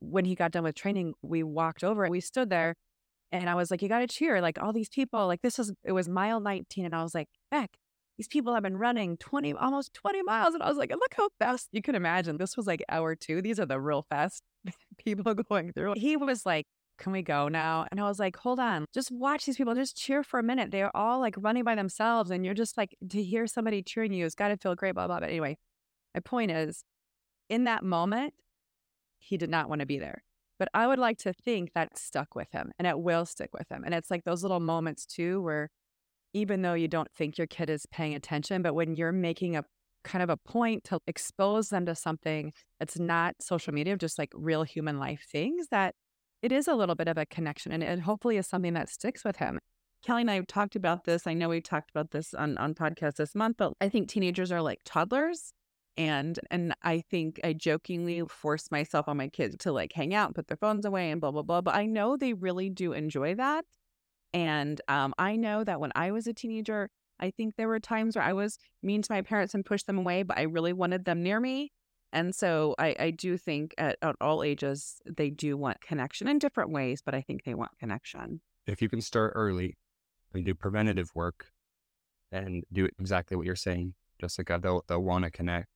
when 0.00 0.24
he 0.24 0.34
got 0.34 0.52
done 0.52 0.64
with 0.64 0.74
training, 0.74 1.14
we 1.22 1.42
walked 1.42 1.84
over 1.84 2.04
and 2.04 2.10
we 2.10 2.20
stood 2.20 2.48
there 2.48 2.76
and 3.40 3.50
I 3.50 3.54
was 3.54 3.70
like, 3.70 3.82
you 3.82 3.88
got 3.88 4.00
to 4.00 4.06
cheer. 4.06 4.40
Like 4.40 4.60
all 4.60 4.72
these 4.72 4.88
people, 4.88 5.26
like 5.26 5.42
this 5.42 5.58
was, 5.58 5.72
it 5.84 5.92
was 5.92 6.08
mile 6.08 6.40
19. 6.40 6.84
And 6.84 6.94
I 6.94 7.02
was 7.02 7.14
like, 7.14 7.28
Beck, 7.50 7.76
these 8.16 8.28
people 8.28 8.54
have 8.54 8.62
been 8.62 8.76
running 8.76 9.16
20, 9.16 9.54
almost 9.54 9.94
20 9.94 10.22
miles. 10.22 10.54
And 10.54 10.62
I 10.62 10.68
was 10.68 10.78
like, 10.78 10.90
look 10.90 11.14
how 11.16 11.28
fast 11.38 11.68
you 11.72 11.82
can 11.82 11.94
imagine. 11.94 12.38
This 12.38 12.56
was 12.56 12.66
like 12.66 12.82
hour 12.88 13.14
two. 13.14 13.42
These 13.42 13.60
are 13.60 13.66
the 13.66 13.80
real 13.80 14.06
fast 14.08 14.42
people 14.98 15.34
going 15.34 15.72
through. 15.72 15.94
He 15.96 16.16
was 16.16 16.46
like, 16.46 16.66
can 16.98 17.12
we 17.12 17.22
go 17.22 17.48
now? 17.48 17.86
And 17.90 18.00
I 18.00 18.04
was 18.04 18.18
like, 18.18 18.36
hold 18.36 18.58
on, 18.58 18.86
just 18.94 19.12
watch 19.12 19.44
these 19.44 19.56
people, 19.58 19.74
just 19.74 19.96
cheer 19.96 20.22
for 20.22 20.40
a 20.40 20.42
minute. 20.42 20.70
They're 20.70 20.96
all 20.96 21.20
like 21.20 21.34
running 21.36 21.64
by 21.64 21.74
themselves. 21.74 22.30
And 22.30 22.44
you're 22.44 22.54
just 22.54 22.76
like, 22.76 22.96
to 23.10 23.22
hear 23.22 23.46
somebody 23.46 23.82
cheering 23.82 24.12
you, 24.12 24.24
it's 24.24 24.34
got 24.34 24.48
to 24.48 24.56
feel 24.56 24.74
great, 24.74 24.94
blah, 24.94 25.06
blah. 25.06 25.20
But 25.20 25.28
anyway, 25.28 25.58
my 26.14 26.20
point 26.20 26.50
is, 26.50 26.84
in 27.48 27.64
that 27.64 27.84
moment, 27.84 28.32
he 29.18 29.36
did 29.36 29.50
not 29.50 29.68
want 29.68 29.80
to 29.80 29.86
be 29.86 29.98
there. 29.98 30.22
But 30.58 30.68
I 30.72 30.86
would 30.86 30.98
like 30.98 31.18
to 31.18 31.32
think 31.32 31.72
that 31.74 31.98
stuck 31.98 32.34
with 32.34 32.50
him 32.52 32.72
and 32.78 32.86
it 32.86 32.98
will 32.98 33.26
stick 33.26 33.50
with 33.52 33.70
him. 33.70 33.82
And 33.84 33.94
it's 33.94 34.10
like 34.10 34.24
those 34.24 34.42
little 34.42 34.60
moments 34.60 35.04
too, 35.04 35.42
where 35.42 35.70
even 36.32 36.62
though 36.62 36.74
you 36.74 36.88
don't 36.88 37.10
think 37.16 37.38
your 37.38 37.46
kid 37.46 37.70
is 37.70 37.86
paying 37.86 38.14
attention, 38.14 38.62
but 38.62 38.74
when 38.74 38.94
you're 38.94 39.12
making 39.12 39.56
a 39.56 39.64
kind 40.04 40.22
of 40.22 40.30
a 40.30 40.36
point 40.36 40.84
to 40.84 41.00
expose 41.06 41.68
them 41.68 41.84
to 41.86 41.94
something 41.94 42.52
that's 42.78 42.98
not 42.98 43.34
social 43.40 43.74
media, 43.74 43.96
just 43.96 44.18
like 44.18 44.30
real 44.34 44.62
human 44.62 44.98
life 44.98 45.26
things, 45.30 45.66
that 45.70 45.94
it 46.42 46.52
is 46.52 46.68
a 46.68 46.74
little 46.74 46.94
bit 46.94 47.08
of 47.08 47.18
a 47.18 47.26
connection 47.26 47.72
and 47.72 47.82
it 47.82 48.00
hopefully 48.00 48.36
is 48.36 48.46
something 48.46 48.74
that 48.74 48.88
sticks 48.88 49.24
with 49.24 49.36
him. 49.36 49.58
Kelly 50.04 50.20
and 50.20 50.30
I 50.30 50.34
have 50.34 50.46
talked 50.46 50.76
about 50.76 51.04
this. 51.04 51.26
I 51.26 51.34
know 51.34 51.48
we 51.48 51.60
talked 51.60 51.90
about 51.90 52.12
this 52.12 52.32
on 52.34 52.56
on 52.58 52.74
podcast 52.74 53.16
this 53.16 53.34
month, 53.34 53.56
but 53.56 53.72
I 53.80 53.88
think 53.88 54.08
teenagers 54.08 54.52
are 54.52 54.62
like 54.62 54.78
toddlers. 54.84 55.52
And 55.98 56.38
and 56.50 56.74
I 56.82 57.02
think 57.10 57.40
I 57.42 57.54
jokingly 57.54 58.22
force 58.28 58.70
myself 58.70 59.08
on 59.08 59.16
my 59.16 59.28
kids 59.28 59.56
to 59.60 59.72
like 59.72 59.92
hang 59.92 60.14
out 60.14 60.28
and 60.28 60.34
put 60.34 60.48
their 60.48 60.56
phones 60.56 60.84
away 60.84 61.10
and 61.10 61.20
blah 61.20 61.30
blah 61.30 61.42
blah. 61.42 61.62
But 61.62 61.74
I 61.74 61.86
know 61.86 62.16
they 62.16 62.34
really 62.34 62.68
do 62.68 62.92
enjoy 62.92 63.34
that. 63.36 63.64
And 64.32 64.80
um, 64.88 65.14
I 65.18 65.36
know 65.36 65.64
that 65.64 65.80
when 65.80 65.92
I 65.94 66.10
was 66.10 66.26
a 66.26 66.34
teenager, 66.34 66.90
I 67.18 67.30
think 67.30 67.56
there 67.56 67.68
were 67.68 67.80
times 67.80 68.16
where 68.16 68.24
I 68.24 68.34
was 68.34 68.58
mean 68.82 69.00
to 69.02 69.12
my 69.12 69.22
parents 69.22 69.54
and 69.54 69.64
pushed 69.64 69.86
them 69.86 69.98
away, 69.98 70.22
but 70.22 70.36
I 70.36 70.42
really 70.42 70.74
wanted 70.74 71.06
them 71.06 71.22
near 71.22 71.40
me. 71.40 71.72
And 72.12 72.34
so 72.34 72.74
I, 72.78 72.94
I 72.98 73.10
do 73.10 73.36
think 73.36 73.74
at, 73.78 73.96
at 74.02 74.16
all 74.20 74.42
ages 74.42 75.00
they 75.06 75.30
do 75.30 75.56
want 75.56 75.80
connection 75.80 76.28
in 76.28 76.38
different 76.38 76.70
ways, 76.70 77.02
but 77.04 77.14
I 77.14 77.20
think 77.22 77.44
they 77.44 77.54
want 77.54 77.72
connection. 77.78 78.40
If 78.66 78.82
you 78.82 78.88
can 78.88 79.00
start 79.00 79.32
early 79.34 79.76
and 80.34 80.44
do 80.44 80.54
preventative 80.54 81.10
work 81.14 81.46
and 82.30 82.64
do 82.72 82.88
exactly 82.98 83.36
what 83.36 83.46
you're 83.46 83.56
saying, 83.56 83.94
Jessica, 84.20 84.58
they'll, 84.62 84.84
they'll 84.88 85.02
want 85.02 85.24
to 85.24 85.30
connect 85.30 85.68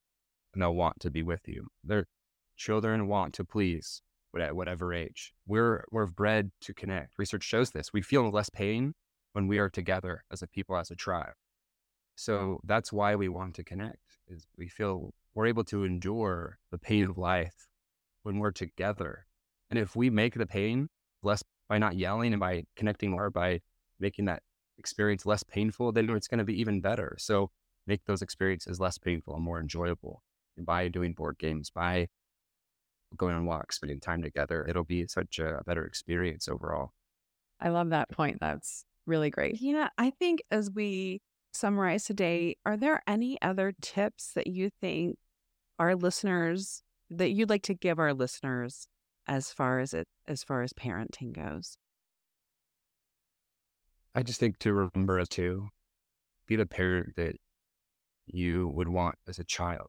and 0.53 0.63
they'll 0.63 0.75
want 0.75 1.01
to 1.01 1.11
be 1.11 1.23
with 1.23 1.47
you. 1.47 1.69
Their 1.85 2.07
children 2.57 3.09
want 3.09 3.35
to 3.35 3.45
please 3.45 4.03
at 4.39 4.55
whatever 4.55 4.95
age. 4.95 5.33
We're, 5.47 5.85
we're 5.91 6.07
bred 6.07 6.51
to 6.63 6.75
connect. 6.75 7.19
Research 7.19 7.43
shows 7.43 7.71
this. 7.71 7.93
We 7.93 8.03
feel 8.03 8.31
less 8.31 8.51
pain 8.51 8.95
when 9.33 9.49
we 9.49 9.59
are 9.59 9.69
together 9.69 10.25
as 10.31 10.43
a 10.43 10.47
people, 10.47 10.77
as 10.77 10.91
a 10.91 10.97
tribe. 10.97 11.33
So 12.15 12.61
that's 12.65 12.93
why 12.93 13.15
we 13.17 13.29
want 13.29 13.55
to 13.55 13.65
connect 13.65 14.19
is 14.29 14.47
we 14.57 14.69
feel 14.69 15.15
we're 15.35 15.47
able 15.47 15.65
to 15.65 15.85
endure 15.85 16.59
the 16.71 16.79
pain 16.79 17.05
of 17.05 17.17
life 17.17 17.69
when 18.23 18.39
we're 18.39 18.51
together. 18.51 19.27
And 19.71 19.79
if 19.79 19.97
we 19.97 20.11
make 20.11 20.35
the 20.35 20.47
pain 20.47 20.89
less 21.23 21.43
by 21.69 21.79
not 21.79 21.97
yelling 21.97 22.33
and 22.33 22.41
by 22.41 22.65
connecting 22.77 23.11
more, 23.11 23.31
by 23.31 23.61
making 23.99 24.27
that 24.27 24.43
experience 24.79 25.25
less 25.25 25.43
painful, 25.43 25.93
then 25.93 26.11
it's 26.11 26.29
going 26.29 26.39
to 26.39 26.45
be 26.45 26.61
even 26.61 26.81
better. 26.81 27.17
So 27.19 27.51
make 27.87 28.05
those 28.05 28.23
experiences 28.23 28.81
less 28.81 28.99
painful 28.99 29.35
and 29.35 29.45
more 29.45 29.61
enjoyable 29.61 30.23
by 30.59 30.89
doing 30.89 31.13
board 31.13 31.39
games, 31.39 31.71
by 31.71 32.09
going 33.17 33.35
on 33.35 33.45
walks, 33.45 33.77
spending 33.77 34.01
time 34.01 34.23
together. 34.23 34.67
It'll 34.69 34.85
be 34.85 35.07
such 35.07 35.39
a 35.39 35.63
better 35.67 35.85
experience 35.85 36.49
overall. 36.49 36.93
I 37.61 37.69
love 37.71 37.91
that 37.91 38.11
point. 38.11 38.39
That's 38.41 38.85
really 39.07 39.31
great. 39.31 39.61
Yeah, 39.61 39.89
I 39.99 40.11
think 40.11 40.43
as 40.51 40.71
we 40.71 41.21
summarize 41.53 42.05
today, 42.05 42.57
are 42.65 42.77
there 42.77 43.03
any 43.07 43.41
other 43.43 43.75
tips 43.81 44.33
that 44.35 44.47
you 44.47 44.71
think 44.81 45.17
our 45.79 45.97
listeners 45.97 46.83
that 47.11 47.31
you'd 47.31 47.51
like 47.51 47.63
to 47.65 47.75
give 47.75 47.99
our 47.99 48.15
listeners 48.15 48.87
as 49.27 49.51
far 49.51 49.81
as 49.81 49.95
it 49.95 50.07
as 50.29 50.45
far 50.45 50.63
as 50.63 50.73
parenting 50.73 51.33
goes? 51.33 51.77
I 54.15 54.23
just 54.23 54.41
think 54.41 54.59
to 54.61 54.73
remember 54.73 55.25
to 55.25 55.69
be 56.47 56.57
the 56.57 56.67
parent 56.67 57.15
that 57.17 57.37
you 58.27 58.69
would 58.69 58.89
want 58.89 59.17
as 59.29 59.39
a 59.39 59.45
child, 59.45 59.89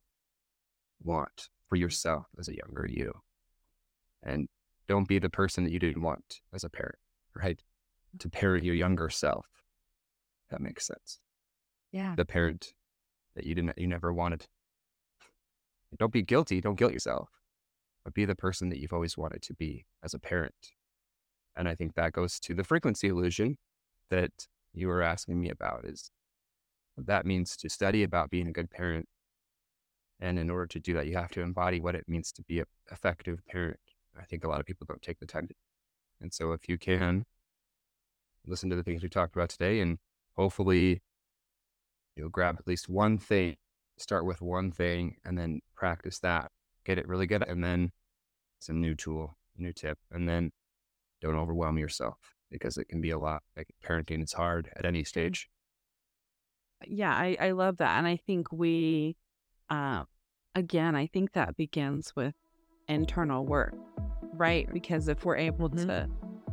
want 1.04 1.50
for 1.68 1.76
yourself 1.76 2.28
as 2.40 2.48
a 2.48 2.56
younger 2.56 2.88
you. 2.88 3.14
And 4.24 4.48
don't 4.88 5.08
be 5.08 5.20
the 5.20 5.30
person 5.30 5.64
that 5.64 5.72
you 5.72 5.80
didn't 5.80 6.02
want 6.02 6.42
as 6.54 6.64
a 6.64 6.70
parent, 6.70 7.00
right? 7.36 7.62
To 8.20 8.28
mm-hmm. 8.28 8.40
parent 8.40 8.64
your 8.64 8.76
younger 8.76 9.10
self. 9.10 9.48
That 10.50 10.62
makes 10.62 10.86
sense. 10.86 11.20
Yeah. 11.92 12.16
The 12.16 12.26
parent 12.26 12.74
that 13.36 13.46
you 13.46 13.56
didn't, 13.56 13.78
you 13.78 13.88
never 13.88 14.14
wanted. 14.14 14.48
Don't 15.98 16.12
be 16.12 16.22
guilty. 16.22 16.62
Don't 16.62 16.78
guilt 16.78 16.94
yourself, 16.94 17.30
but 18.04 18.14
be 18.14 18.26
the 18.26 18.36
person 18.36 18.70
that 18.70 18.80
you've 18.80 18.94
always 18.94 19.18
wanted 19.18 19.42
to 19.44 19.54
be 19.54 19.86
as 20.04 20.14
a 20.14 20.20
parent. 20.20 20.74
And 21.56 21.68
I 21.68 21.76
think 21.76 21.96
that 21.96 22.14
goes 22.14 22.40
to 22.42 22.54
the 22.54 22.64
frequency 22.64 23.08
illusion 23.08 23.58
that 24.10 24.32
you 24.74 24.88
were 24.88 25.02
asking 25.02 25.40
me 25.40 25.50
about 25.50 25.86
is 25.86 26.12
that 26.98 27.26
means 27.26 27.58
to 27.58 27.70
study 27.70 28.04
about 28.04 28.30
being 28.30 28.48
a 28.48 28.54
good 28.54 28.70
parent. 28.70 29.08
And 30.22 30.38
in 30.38 30.50
order 30.50 30.68
to 30.68 30.80
do 30.80 30.94
that, 30.94 31.08
you 31.08 31.16
have 31.18 31.32
to 31.32 31.42
embody 31.42 31.82
what 31.82 31.96
it 31.96 32.08
means 32.08 32.32
to 32.34 32.44
be 32.44 32.60
an 32.60 32.66
effective 32.92 33.40
parent. 33.48 33.80
I 34.20 34.24
think 34.24 34.44
a 34.44 34.48
lot 34.48 34.60
of 34.60 34.68
people 34.68 34.86
don't 34.88 35.02
take 35.02 35.20
the 35.20 35.26
time 35.26 35.48
to. 35.48 35.54
And 36.22 36.32
so 36.32 36.52
if 36.52 36.70
you 36.70 36.78
can 36.78 37.26
listen 38.46 38.70
to 38.70 38.76
the 38.76 38.84
things 38.84 39.02
we 39.02 39.10
talked 39.10 39.36
about 39.36 39.50
today 39.50 39.80
and 39.80 39.98
hopefully 40.36 41.02
you'll 42.16 42.30
grab 42.30 42.58
at 42.60 42.68
least 42.68 42.88
one 42.88 43.18
thing, 43.18 43.56
start 43.98 44.26
with 44.26 44.42
one 44.42 44.72
thing 44.72 45.16
and 45.26 45.38
then 45.38 45.62
practice 45.76 46.20
that, 46.20 46.52
get 46.86 47.00
it 47.00 47.08
really 47.08 47.26
good. 47.26 47.44
And 47.48 47.64
then 47.64 47.92
it's 48.60 48.70
a 48.70 48.74
new 48.74 48.94
tool, 48.94 49.38
new 49.58 49.74
tip. 49.74 49.98
And 50.12 50.30
then 50.30 50.52
don't 51.20 51.36
overwhelm 51.36 51.80
yourself 51.80 52.18
because 52.52 52.78
it 52.78 52.90
can 52.90 53.02
be 53.02 53.10
a 53.10 53.18
lot. 53.18 53.42
Like 53.58 53.70
parenting 53.84 54.24
is 54.24 54.34
hard 54.34 54.70
at 54.76 54.86
any 54.86 55.04
stage. 55.04 55.50
Yeah, 56.86 57.14
I, 57.14 57.38
I 57.40 57.52
love 57.52 57.78
that. 57.78 57.98
And 57.98 58.08
I 58.08 58.18
think 58.18 58.52
we 58.52 59.16
uh, 59.70 60.04
again, 60.56 60.96
I 60.96 61.08
think 61.08 61.34
that 61.34 61.56
begins 61.58 62.16
with 62.16 62.34
internal 62.88 63.46
work, 63.46 63.74
right? 64.34 64.72
Because 64.72 65.08
if 65.08 65.24
we're 65.26 65.38
able 65.38 65.70
Mhm. 65.70 65.86
to 65.88 66.10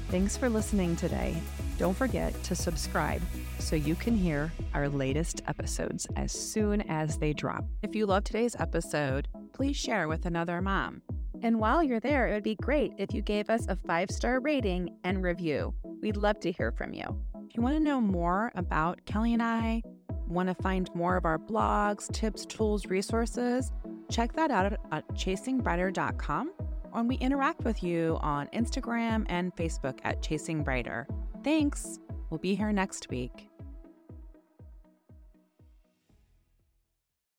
Thanks 0.09 0.35
for 0.35 0.49
listening 0.49 0.97
today. 0.97 1.37
Don't 1.77 1.95
forget 1.95 2.33
to 2.43 2.53
subscribe 2.53 3.21
so 3.59 3.77
you 3.77 3.95
can 3.95 4.13
hear 4.13 4.51
our 4.73 4.89
latest 4.89 5.41
episodes 5.47 6.05
as 6.17 6.33
soon 6.33 6.81
as 6.89 7.17
they 7.17 7.31
drop. 7.31 7.63
If 7.81 7.95
you 7.95 8.05
love 8.05 8.25
today's 8.25 8.57
episode, 8.59 9.29
please 9.53 9.77
share 9.77 10.09
with 10.09 10.25
another 10.25 10.59
mom. 10.59 11.01
And 11.41 11.59
while 11.59 11.81
you're 11.81 12.01
there, 12.01 12.27
it 12.27 12.33
would 12.33 12.43
be 12.43 12.55
great 12.55 12.91
if 12.97 13.13
you 13.13 13.21
gave 13.21 13.49
us 13.49 13.65
a 13.69 13.77
five 13.77 14.11
star 14.11 14.41
rating 14.41 14.89
and 15.05 15.23
review. 15.23 15.73
We'd 16.01 16.17
love 16.17 16.41
to 16.41 16.51
hear 16.51 16.73
from 16.73 16.93
you. 16.93 17.05
If 17.47 17.55
you 17.55 17.63
want 17.63 17.77
to 17.77 17.83
know 17.83 18.01
more 18.01 18.51
about 18.55 18.99
Kelly 19.05 19.33
and 19.33 19.41
I, 19.41 19.81
want 20.27 20.49
to 20.49 20.55
find 20.55 20.89
more 20.93 21.15
of 21.15 21.23
our 21.23 21.39
blogs, 21.39 22.11
tips, 22.11 22.45
tools, 22.45 22.87
resources, 22.87 23.71
check 24.13 24.33
that 24.33 24.51
out 24.51 24.73
at 24.91 25.07
chasingbrighter.com. 25.09 26.51
And 26.93 27.09
we 27.09 27.15
interact 27.15 27.63
with 27.63 27.83
you 27.83 28.19
on 28.21 28.47
Instagram 28.53 29.25
and 29.27 29.55
Facebook 29.55 29.99
at 30.03 30.21
Chasing 30.21 30.63
Brighter. 30.63 31.07
Thanks. 31.43 31.99
We'll 32.29 32.37
be 32.37 32.53
here 32.53 32.71
next 32.71 33.09
week. 33.09 33.52